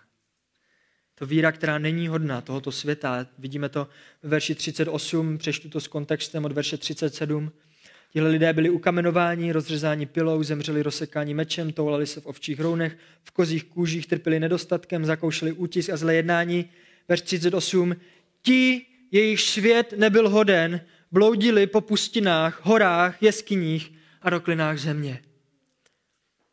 To 1.20 1.26
víra, 1.26 1.52
která 1.52 1.78
není 1.78 2.08
hodná 2.08 2.40
tohoto 2.40 2.72
světa. 2.72 3.26
Vidíme 3.38 3.68
to 3.68 3.88
v 4.22 4.28
verši 4.28 4.54
38, 4.54 5.38
přeštu 5.38 5.68
to 5.68 5.80
s 5.80 5.88
kontextem 5.88 6.44
od 6.44 6.52
verše 6.52 6.76
37. 6.76 7.52
Tihle 8.12 8.30
lidé 8.30 8.52
byli 8.52 8.70
ukamenováni, 8.70 9.52
rozřezáni 9.52 10.06
pilou, 10.06 10.42
zemřeli 10.42 10.82
rozsekáni 10.82 11.34
mečem, 11.34 11.72
toulali 11.72 12.06
se 12.06 12.20
v 12.20 12.26
ovčích 12.26 12.60
rounech, 12.60 12.96
v 13.24 13.30
kozích 13.30 13.64
kůžích 13.64 14.06
trpěli 14.06 14.40
nedostatkem, 14.40 15.04
zakoušeli 15.04 15.52
útisk 15.52 15.90
a 15.90 15.96
zlé 15.96 16.14
jednání. 16.14 16.70
Verš 17.08 17.20
38. 17.20 17.96
Ti, 18.42 18.86
jejich 19.10 19.40
svět 19.40 19.94
nebyl 19.96 20.28
hoden, 20.28 20.80
bloudili 21.12 21.66
po 21.66 21.80
pustinách, 21.80 22.60
horách, 22.64 23.22
jeskyních 23.22 23.92
a 24.22 24.30
roklinách 24.30 24.78
země. 24.78 25.22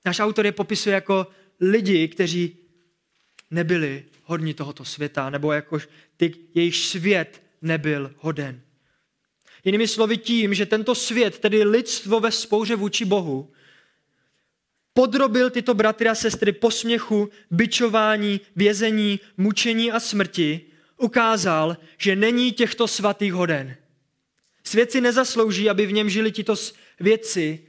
Náš 0.06 0.19
autor 0.19 0.45
je 0.45 0.51
popisuje 0.51 0.93
jako 0.93 1.27
lidi, 1.60 2.08
kteří 2.08 2.66
nebyli 3.52 4.06
hodní 4.24 4.54
tohoto 4.54 4.86
světa, 4.86 5.30
nebo 5.30 5.52
jako 5.52 5.80
ty, 6.18 6.34
jejich 6.54 6.76
svět 6.76 7.42
nebyl 7.62 8.12
hoden. 8.18 8.62
Jinými 9.64 9.88
slovy 9.88 10.18
tím, 10.18 10.54
že 10.54 10.66
tento 10.66 10.96
svět, 10.96 11.40
tedy 11.40 11.64
lidstvo 11.64 12.20
ve 12.20 12.32
spouře 12.32 12.76
vůči 12.76 13.06
Bohu, 13.06 13.52
podrobil 14.94 15.50
tyto 15.50 15.74
bratry 15.74 16.10
a 16.10 16.16
sestry 16.16 16.52
posměchu, 16.52 17.30
byčování, 17.52 18.42
vězení, 18.56 19.20
mučení 19.38 19.92
a 19.92 20.00
smrti, 20.00 20.62
ukázal, 20.98 21.78
že 21.98 22.16
není 22.16 22.52
těchto 22.52 22.88
svatých 22.88 23.34
hoden. 23.34 23.76
Svět 24.64 24.92
si 24.92 25.02
nezaslouží, 25.02 25.70
aby 25.70 25.86
v 25.86 25.92
něm 25.92 26.10
žili 26.10 26.32
tito 26.32 26.56
věci, 27.00 27.68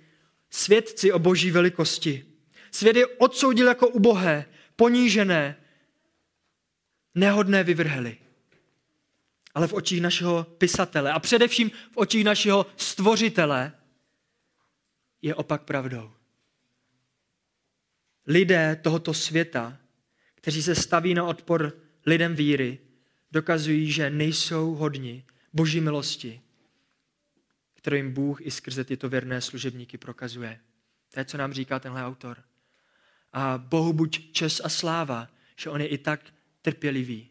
svědci 0.50 1.12
o 1.12 1.18
boží 1.18 1.50
velikosti. 1.50 2.24
Svět 2.70 2.96
je 2.96 3.06
odsoudil 3.06 3.66
jako 3.66 3.88
ubohé, 3.88 4.44
ponížené, 4.76 5.56
nehodné 7.14 7.64
vyvrheli. 7.64 8.18
Ale 9.54 9.68
v 9.68 9.72
očích 9.72 10.00
našeho 10.00 10.44
pisatele 10.44 11.12
a 11.12 11.18
především 11.18 11.70
v 11.70 11.96
očích 11.96 12.24
našeho 12.24 12.66
stvořitele 12.76 13.72
je 15.22 15.34
opak 15.34 15.62
pravdou. 15.62 16.12
Lidé 18.26 18.80
tohoto 18.82 19.14
světa, 19.14 19.78
kteří 20.34 20.62
se 20.62 20.74
staví 20.74 21.14
na 21.14 21.24
odpor 21.24 21.72
lidem 22.06 22.34
víry, 22.34 22.78
dokazují, 23.32 23.92
že 23.92 24.10
nejsou 24.10 24.74
hodni 24.74 25.24
boží 25.52 25.80
milosti, 25.80 26.40
kterou 27.74 27.96
jim 27.96 28.12
Bůh 28.12 28.46
i 28.46 28.50
skrze 28.50 28.84
tyto 28.84 29.08
věrné 29.08 29.40
služebníky 29.40 29.98
prokazuje. 29.98 30.60
To 31.14 31.20
je, 31.20 31.24
co 31.24 31.36
nám 31.38 31.52
říká 31.52 31.78
tenhle 31.78 32.04
autor. 32.04 32.42
A 33.32 33.58
Bohu 33.58 33.92
buď 33.92 34.32
čes 34.32 34.60
a 34.64 34.68
sláva, 34.68 35.28
že 35.56 35.70
on 35.70 35.80
je 35.80 35.86
i 35.86 35.98
tak 35.98 36.20
trpělivý. 36.62 37.28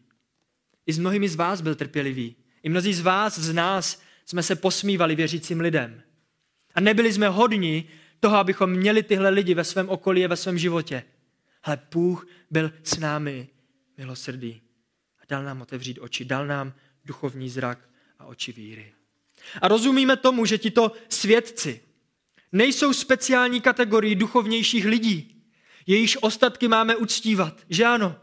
I 0.86 0.92
s 0.92 0.98
mnohými 0.98 1.28
z 1.28 1.34
vás 1.36 1.60
byl 1.60 1.74
trpělivý. 1.74 2.36
I 2.62 2.68
mnozí 2.68 2.94
z 2.94 3.00
vás, 3.00 3.38
z 3.38 3.52
nás, 3.52 4.02
jsme 4.26 4.42
se 4.42 4.56
posmívali 4.56 5.14
věřícím 5.14 5.60
lidem. 5.60 6.02
A 6.74 6.80
nebyli 6.80 7.12
jsme 7.12 7.28
hodni 7.28 7.88
toho, 8.20 8.36
abychom 8.36 8.70
měli 8.70 9.02
tyhle 9.02 9.28
lidi 9.28 9.54
ve 9.54 9.64
svém 9.64 9.88
okolí 9.88 10.24
a 10.24 10.28
ve 10.28 10.36
svém 10.36 10.58
životě. 10.58 11.04
Ale 11.62 11.78
Bůh 11.92 12.26
byl 12.50 12.72
s 12.82 12.98
námi 12.98 13.48
milosrdý. 13.98 14.62
A 15.20 15.22
dal 15.28 15.44
nám 15.44 15.62
otevřít 15.62 15.98
oči, 15.98 16.24
dal 16.24 16.46
nám 16.46 16.72
duchovní 17.04 17.50
zrak 17.50 17.88
a 18.18 18.26
oči 18.26 18.52
víry. 18.52 18.92
A 19.62 19.68
rozumíme 19.68 20.16
tomu, 20.16 20.46
že 20.46 20.58
tito 20.58 20.92
svědci 21.08 21.80
nejsou 22.52 22.92
speciální 22.92 23.60
kategorii 23.60 24.14
duchovnějších 24.14 24.84
lidí, 24.84 25.44
jejíž 25.86 26.18
ostatky 26.20 26.68
máme 26.68 26.96
uctívat, 26.96 27.60
že 27.68 27.84
ano? 27.84 28.16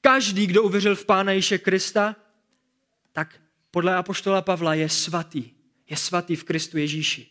Každý, 0.00 0.46
kdo 0.46 0.62
uvěřil 0.62 0.96
v 0.96 1.06
Pána 1.06 1.32
Ježíše 1.32 1.58
Krista, 1.58 2.16
tak 3.12 3.40
podle 3.70 3.96
apoštola 3.96 4.42
Pavla 4.42 4.74
je 4.74 4.88
svatý. 4.88 5.50
Je 5.90 5.96
svatý 5.96 6.36
v 6.36 6.44
Kristu 6.44 6.78
Ježíši. 6.78 7.26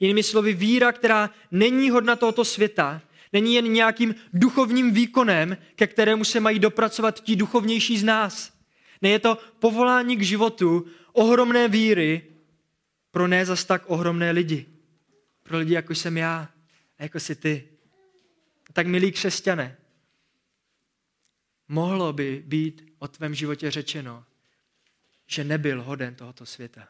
Jinými 0.00 0.22
slovy, 0.22 0.52
víra, 0.52 0.92
která 0.92 1.30
není 1.50 1.90
hodna 1.90 2.16
tohoto 2.16 2.44
světa, 2.44 3.02
není 3.32 3.54
jen 3.54 3.72
nějakým 3.72 4.14
duchovním 4.32 4.94
výkonem, 4.94 5.56
ke 5.74 5.86
kterému 5.86 6.24
se 6.24 6.40
mají 6.40 6.58
dopracovat 6.58 7.20
ti 7.20 7.36
duchovnější 7.36 7.98
z 7.98 8.04
nás. 8.04 8.52
Ne, 9.02 9.08
je 9.08 9.18
to 9.18 9.38
povolání 9.58 10.16
k 10.16 10.22
životu 10.22 10.86
ohromné 11.12 11.68
víry 11.68 12.22
pro 13.10 13.28
ne 13.28 13.46
zas 13.46 13.64
tak 13.64 13.82
ohromné 13.86 14.30
lidi. 14.30 14.66
Pro 15.42 15.58
lidi, 15.58 15.74
jako 15.74 15.94
jsem 15.94 16.16
já 16.16 16.48
a 16.98 17.02
jako 17.02 17.20
jsi 17.20 17.34
ty. 17.34 17.68
Tak 18.72 18.86
milí 18.86 19.12
křesťané, 19.12 19.76
mohlo 21.70 22.12
by 22.12 22.42
být 22.46 22.94
o 22.98 23.08
tvém 23.08 23.34
životě 23.34 23.70
řečeno, 23.70 24.24
že 25.26 25.44
nebyl 25.44 25.82
hoden 25.82 26.14
tohoto 26.14 26.46
světa. 26.46 26.88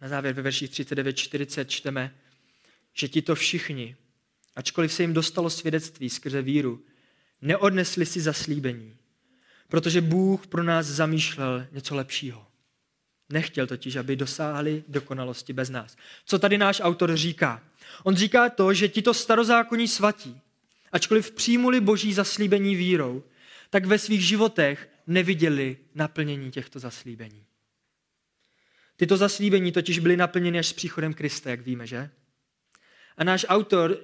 Na 0.00 0.08
závěr 0.08 0.34
ve 0.34 0.42
verších 0.42 0.70
39-40 0.70 1.64
čteme, 1.64 2.20
že 2.92 3.08
ti 3.08 3.22
to 3.22 3.34
všichni, 3.34 3.96
ačkoliv 4.56 4.92
se 4.92 5.02
jim 5.02 5.14
dostalo 5.14 5.50
svědectví 5.50 6.10
skrze 6.10 6.42
víru, 6.42 6.84
neodnesli 7.40 8.06
si 8.06 8.20
zaslíbení, 8.20 8.96
protože 9.68 10.00
Bůh 10.00 10.46
pro 10.46 10.62
nás 10.62 10.86
zamýšlel 10.86 11.66
něco 11.72 11.94
lepšího. 11.94 12.53
Nechtěl 13.34 13.66
totiž, 13.66 13.96
aby 13.96 14.16
dosáhli 14.16 14.84
dokonalosti 14.88 15.52
bez 15.52 15.70
nás. 15.70 15.96
Co 16.24 16.38
tady 16.38 16.58
náš 16.58 16.80
autor 16.80 17.16
říká? 17.16 17.62
On 18.02 18.16
říká 18.16 18.48
to, 18.48 18.74
že 18.74 18.88
tito 18.88 19.14
starozákonní 19.14 19.88
svatí, 19.88 20.40
ačkoliv 20.92 21.30
přijmuli 21.30 21.80
boží 21.80 22.12
zaslíbení 22.12 22.76
vírou, 22.76 23.22
tak 23.70 23.84
ve 23.84 23.98
svých 23.98 24.26
životech 24.26 24.88
neviděli 25.06 25.76
naplnění 25.94 26.50
těchto 26.50 26.78
zaslíbení. 26.78 27.44
Tyto 28.96 29.16
zaslíbení 29.16 29.72
totiž 29.72 29.98
byly 29.98 30.16
naplněny 30.16 30.58
až 30.58 30.66
s 30.66 30.72
příchodem 30.72 31.14
Krista, 31.14 31.50
jak 31.50 31.60
víme, 31.60 31.86
že? 31.86 32.10
A 33.16 33.24
náš 33.24 33.46
autor 33.48 33.98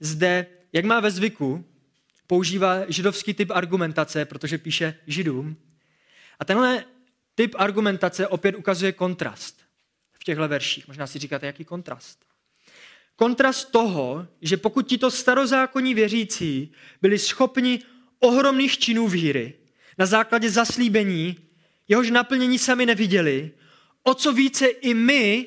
zde, 0.00 0.46
jak 0.72 0.84
má 0.84 1.00
ve 1.00 1.10
zvyku, 1.10 1.64
používá 2.26 2.84
židovský 2.88 3.34
typ 3.34 3.50
argumentace, 3.50 4.24
protože 4.24 4.58
píše 4.58 4.94
židům. 5.06 5.56
A 6.38 6.44
tenhle 6.44 6.84
typ 7.38 7.54
argumentace 7.58 8.28
opět 8.28 8.54
ukazuje 8.54 8.92
kontrast 8.92 9.62
v 10.12 10.24
těchto 10.24 10.48
verších. 10.48 10.88
Možná 10.88 11.06
si 11.06 11.18
říkáte, 11.18 11.46
jaký 11.46 11.64
kontrast. 11.64 12.24
Kontrast 13.16 13.72
toho, 13.72 14.26
že 14.42 14.56
pokud 14.56 14.86
tito 14.86 15.10
starozákonní 15.10 15.94
věřící 15.94 16.72
byli 17.02 17.18
schopni 17.18 17.82
ohromných 18.18 18.78
činů 18.78 19.08
víry 19.08 19.54
na 19.98 20.06
základě 20.06 20.50
zaslíbení, 20.50 21.36
jehož 21.88 22.10
naplnění 22.10 22.58
sami 22.58 22.86
neviděli, 22.86 23.50
o 24.02 24.14
co 24.14 24.32
více 24.32 24.66
i 24.66 24.94
my, 24.94 25.46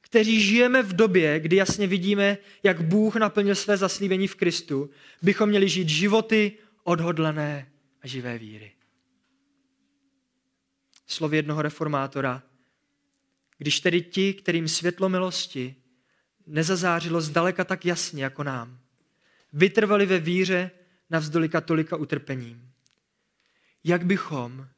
kteří 0.00 0.40
žijeme 0.40 0.82
v 0.82 0.92
době, 0.92 1.40
kdy 1.40 1.56
jasně 1.56 1.86
vidíme, 1.86 2.38
jak 2.62 2.80
Bůh 2.80 3.16
naplnil 3.16 3.54
své 3.54 3.76
zaslíbení 3.76 4.28
v 4.28 4.34
Kristu, 4.34 4.90
bychom 5.22 5.48
měli 5.48 5.68
žít 5.68 5.88
životy 5.88 6.52
odhodlané 6.84 7.68
a 8.02 8.06
živé 8.06 8.38
víry. 8.38 8.73
Slovy 11.14 11.36
jednoho 11.36 11.62
reformátora. 11.62 12.42
Když 13.58 13.80
tedy 13.80 14.00
ti, 14.00 14.34
kterým 14.34 14.68
světlo 14.68 15.08
milosti 15.08 15.76
nezazářilo 16.46 17.20
zdaleka 17.20 17.64
tak 17.64 17.86
jasně 17.86 18.24
jako 18.24 18.42
nám, 18.44 18.78
vytrvali 19.52 20.06
ve 20.06 20.18
víře 20.18 20.70
navzdory 21.10 21.48
katolika 21.48 21.96
utrpením. 21.96 22.70
Jak 23.84 24.06
bychom 24.06 24.68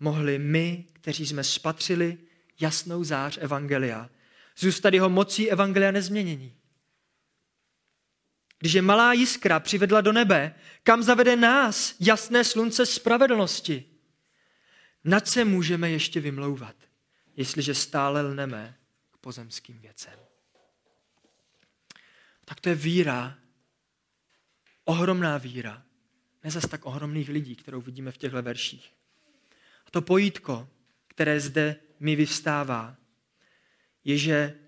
mohli 0.00 0.38
my, 0.38 0.84
kteří 0.92 1.26
jsme 1.26 1.44
spatřili 1.44 2.18
jasnou 2.60 3.04
zář 3.04 3.38
Evangelia, 3.40 4.10
zůstat 4.58 4.94
jeho 4.94 5.08
mocí 5.08 5.50
Evangelia 5.50 5.90
nezměnění? 5.90 6.56
Když 8.58 8.72
je 8.72 8.82
malá 8.82 9.12
jiskra 9.12 9.60
přivedla 9.60 10.00
do 10.00 10.12
nebe, 10.12 10.54
kam 10.82 11.02
zavede 11.02 11.36
nás 11.36 11.94
jasné 12.00 12.44
slunce 12.44 12.86
spravedlnosti, 12.86 13.95
nad 15.06 15.28
se 15.28 15.44
můžeme 15.44 15.90
ještě 15.90 16.20
vymlouvat, 16.20 16.76
jestliže 17.36 17.74
stále 17.74 18.22
lneme 18.22 18.78
k 19.10 19.16
pozemským 19.16 19.78
věcem. 19.78 20.18
Tak 22.44 22.60
to 22.60 22.68
je 22.68 22.74
víra, 22.74 23.38
ohromná 24.84 25.38
víra, 25.38 25.82
ne 26.44 26.50
zas 26.50 26.68
tak 26.68 26.86
ohromných 26.86 27.28
lidí, 27.28 27.56
kterou 27.56 27.80
vidíme 27.80 28.12
v 28.12 28.18
těchto 28.18 28.42
verších. 28.42 28.92
A 29.86 29.90
to 29.90 30.02
pojítko, 30.02 30.68
které 31.06 31.40
zde 31.40 31.76
mi 32.00 32.16
vyvstává, 32.16 32.96
je, 34.04 34.18
že 34.18 34.58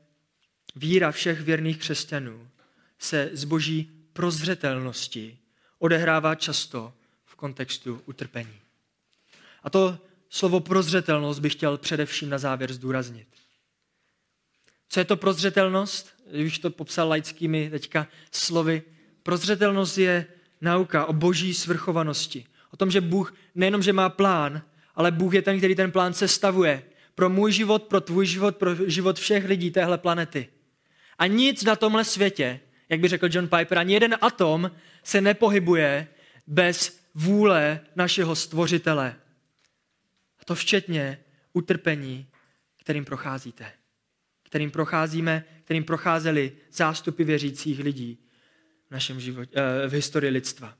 víra 0.76 1.10
všech 1.10 1.40
věrných 1.40 1.78
křesťanů 1.78 2.50
se 2.98 3.30
z 3.32 3.44
boží 3.44 4.08
prozřetelnosti 4.12 5.38
odehrává 5.78 6.34
často 6.34 6.94
v 7.24 7.34
kontextu 7.34 8.02
utrpení. 8.06 8.60
A 9.62 9.70
to 9.70 10.07
slovo 10.30 10.60
prozřetelnost 10.60 11.38
bych 11.38 11.52
chtěl 11.52 11.78
především 11.78 12.30
na 12.30 12.38
závěr 12.38 12.72
zdůraznit. 12.72 13.28
Co 14.88 15.00
je 15.00 15.04
to 15.04 15.16
prozřetelnost? 15.16 16.08
Už 16.46 16.58
to 16.58 16.70
popsal 16.70 17.08
laickými 17.08 17.70
teďka 17.70 18.06
slovy. 18.32 18.82
Prozřetelnost 19.22 19.98
je 19.98 20.26
nauka 20.60 21.06
o 21.06 21.12
boží 21.12 21.54
svrchovanosti. 21.54 22.46
O 22.70 22.76
tom, 22.76 22.90
že 22.90 23.00
Bůh 23.00 23.34
nejenom, 23.54 23.82
že 23.82 23.92
má 23.92 24.08
plán, 24.08 24.62
ale 24.94 25.10
Bůh 25.10 25.34
je 25.34 25.42
ten, 25.42 25.58
který 25.58 25.74
ten 25.74 25.92
plán 25.92 26.14
sestavuje 26.14 26.82
pro 27.14 27.28
můj 27.28 27.52
život, 27.52 27.82
pro 27.82 28.00
tvůj 28.00 28.26
život, 28.26 28.56
pro 28.56 28.74
život 28.74 29.18
všech 29.18 29.44
lidí 29.44 29.70
téhle 29.70 29.98
planety. 29.98 30.48
A 31.18 31.26
nic 31.26 31.64
na 31.64 31.76
tomhle 31.76 32.04
světě, 32.04 32.60
jak 32.88 33.00
by 33.00 33.08
řekl 33.08 33.28
John 33.30 33.48
Piper, 33.48 33.78
ani 33.78 33.94
jeden 33.94 34.16
atom 34.20 34.70
se 35.02 35.20
nepohybuje 35.20 36.08
bez 36.46 37.00
vůle 37.14 37.80
našeho 37.96 38.36
stvořitele. 38.36 39.16
To 40.48 40.54
včetně 40.54 41.24
utrpení, 41.52 42.26
kterým 42.80 43.04
procházíte. 43.04 43.72
Kterým 44.42 44.70
procházíme, 44.70 45.44
kterým 45.64 45.84
procházeli 45.84 46.52
zástupy 46.72 47.24
věřících 47.24 47.78
lidí 47.78 48.18
v, 48.88 48.90
našem 48.90 49.20
životě, 49.20 49.52
eh, 49.54 49.88
v 49.88 49.92
historii 49.92 50.32
lidstva. 50.32 50.76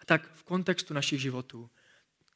A 0.00 0.04
tak 0.04 0.30
v 0.34 0.44
kontextu 0.44 0.94
našich 0.94 1.20
životů, 1.20 1.70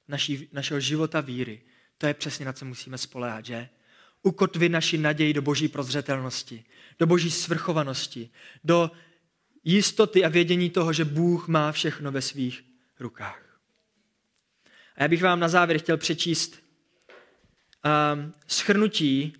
naší, 0.09 0.48
našeho 0.52 0.80
života 0.80 1.20
víry, 1.20 1.62
to 1.98 2.06
je 2.06 2.14
přesně 2.14 2.46
na 2.46 2.52
co 2.52 2.64
musíme 2.64 2.98
spolehat, 2.98 3.44
že? 3.44 3.68
Ukotvit 4.22 4.72
naši 4.72 4.98
naději 4.98 5.35
do 5.35 5.42
boží 5.42 5.68
prozřetelnosti, 5.68 6.64
do 6.98 7.06
boží 7.06 7.30
svrchovanosti, 7.30 8.30
do 8.64 8.90
jistoty 9.64 10.24
a 10.24 10.28
vědění 10.28 10.70
toho, 10.70 10.92
že 10.92 11.04
Bůh 11.04 11.48
má 11.48 11.72
všechno 11.72 12.12
ve 12.12 12.22
svých 12.22 12.64
rukách. 13.00 13.50
A 15.01 15.03
já 15.03 15.09
bych 15.09 15.23
vám 15.23 15.41
na 15.41 15.49
závěr 15.49 15.79
chtěl 15.79 15.97
přečíst 15.97 16.63
um, 18.15 18.35
schrnutí 18.47 19.33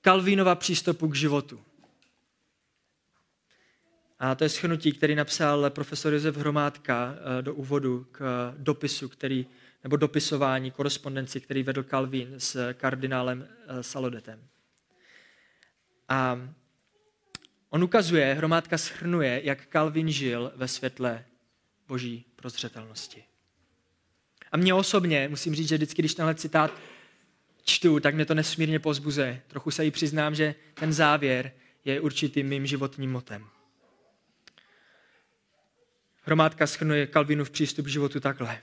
Kalvínova 0.00 0.54
přístupu 0.54 1.08
k 1.08 1.14
životu. 1.14 1.60
A 4.18 4.34
to 4.34 4.44
je 4.44 4.50
schrnutí, 4.50 4.92
který 4.92 5.14
napsal 5.14 5.70
profesor 5.70 6.12
Josef 6.12 6.36
Hromádka 6.36 7.10
uh, 7.12 7.42
do 7.42 7.54
úvodu 7.54 8.06
k 8.12 8.54
dopisu, 8.58 9.08
který, 9.08 9.46
nebo 9.84 9.96
dopisování, 9.96 10.70
korespondenci, 10.70 11.40
který 11.40 11.62
vedl 11.62 11.82
Kalvín 11.82 12.34
s 12.38 12.74
kardinálem 12.74 13.48
uh, 13.70 13.80
Salodetem. 13.80 14.48
A 16.08 16.48
On 17.68 17.84
ukazuje, 17.84 18.34
hromádka 18.34 18.78
schrnuje, 18.78 19.40
jak 19.44 19.66
Kalvin 19.66 20.12
žil 20.12 20.52
ve 20.56 20.68
světle 20.68 21.24
boží 21.88 22.24
prozřetelnosti. 22.36 23.24
A 24.52 24.56
mě 24.56 24.74
osobně, 24.74 25.28
musím 25.28 25.54
říct, 25.54 25.68
že 25.68 25.76
vždycky, 25.76 26.02
když 26.02 26.14
tenhle 26.14 26.34
citát 26.34 26.72
čtu, 27.64 28.00
tak 28.00 28.14
mě 28.14 28.26
to 28.26 28.34
nesmírně 28.34 28.78
pozbuzuje. 28.78 29.42
Trochu 29.48 29.70
se 29.70 29.84
jí 29.84 29.90
přiznám, 29.90 30.34
že 30.34 30.54
ten 30.74 30.92
závěr 30.92 31.52
je 31.84 32.00
určitým 32.00 32.48
mým 32.48 32.66
životním 32.66 33.12
motem. 33.12 33.46
Hromádka 36.22 36.66
schrnuje 36.66 37.06
Kalvinův 37.06 37.50
přístup 37.50 37.86
k 37.86 37.88
životu 37.88 38.20
takhle. 38.20 38.58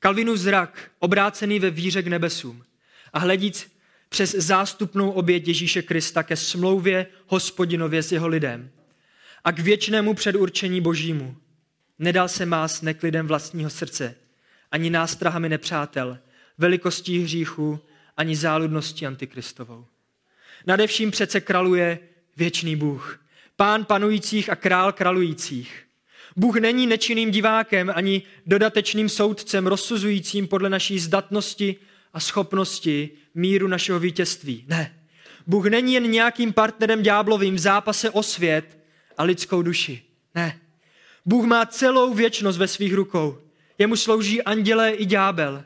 Kalvinův 0.00 0.38
zrak, 0.38 0.90
obrácený 0.98 1.58
ve 1.58 1.70
víře 1.70 2.02
k 2.02 2.06
nebesům 2.06 2.64
a 3.12 3.18
hledíc 3.18 3.72
přes 4.08 4.34
zástupnou 4.34 5.10
oběť 5.10 5.48
Ježíše 5.48 5.82
Krista 5.82 6.22
ke 6.22 6.36
smlouvě 6.36 7.06
hospodinově 7.26 8.02
s 8.02 8.12
jeho 8.12 8.28
lidem 8.28 8.70
a 9.44 9.52
k 9.52 9.58
věčnému 9.58 10.14
předurčení 10.14 10.80
božímu. 10.80 11.36
Nedal 11.98 12.28
se 12.28 12.46
más 12.46 12.82
neklidem 12.82 13.26
vlastního 13.26 13.70
srdce, 13.70 14.14
ani 14.74 14.90
nástrahami 14.90 15.48
nepřátel, 15.48 16.18
velikostí 16.58 17.18
hříchu, 17.18 17.80
ani 18.16 18.36
záludností 18.36 19.06
antikristovou. 19.06 19.86
Nadevším 20.66 21.10
přece 21.10 21.40
kraluje 21.40 21.98
věčný 22.36 22.76
Bůh, 22.76 23.20
pán 23.56 23.84
panujících 23.84 24.50
a 24.50 24.56
král 24.56 24.92
kralujících. 24.92 25.86
Bůh 26.36 26.56
není 26.56 26.86
nečinným 26.86 27.30
divákem 27.30 27.92
ani 27.94 28.22
dodatečným 28.46 29.08
soudcem 29.08 29.66
rozsuzujícím 29.66 30.48
podle 30.48 30.70
naší 30.70 30.98
zdatnosti 30.98 31.76
a 32.12 32.20
schopnosti 32.20 33.10
míru 33.34 33.68
našeho 33.68 33.98
vítězství. 34.00 34.64
Ne. 34.68 34.94
Bůh 35.46 35.66
není 35.66 35.94
jen 35.94 36.10
nějakým 36.10 36.52
partnerem 36.52 37.02
ďáblovým 37.02 37.54
v 37.54 37.58
zápase 37.58 38.10
o 38.10 38.22
svět 38.22 38.78
a 39.18 39.22
lidskou 39.22 39.62
duši. 39.62 40.02
Ne. 40.34 40.60
Bůh 41.26 41.46
má 41.46 41.66
celou 41.66 42.14
věčnost 42.14 42.58
ve 42.58 42.68
svých 42.68 42.94
rukou. 42.94 43.43
Jemu 43.78 43.96
slouží 43.96 44.42
andělé 44.42 44.90
i 44.90 45.06
ďábel, 45.06 45.64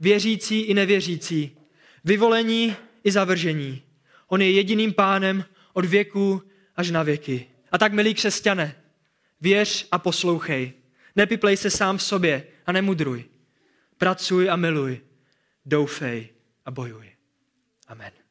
věřící 0.00 0.60
i 0.60 0.74
nevěřící, 0.74 1.56
vyvolení 2.04 2.76
i 3.04 3.12
zavržení. 3.12 3.82
On 4.28 4.42
je 4.42 4.50
jediným 4.50 4.92
pánem 4.92 5.44
od 5.72 5.84
věku 5.84 6.42
až 6.76 6.90
na 6.90 7.02
věky. 7.02 7.46
A 7.72 7.78
tak, 7.78 7.92
milí 7.92 8.14
křesťané, 8.14 8.76
věř 9.40 9.88
a 9.92 9.98
poslouchej. 9.98 10.72
Nepiplej 11.16 11.56
se 11.56 11.70
sám 11.70 11.98
v 11.98 12.02
sobě 12.02 12.46
a 12.66 12.72
nemudruj. 12.72 13.24
Pracuj 13.98 14.50
a 14.50 14.56
miluj 14.56 15.00
doufej 15.66 16.28
a 16.64 16.70
bojuj. 16.70 17.12
Amen. 17.88 18.21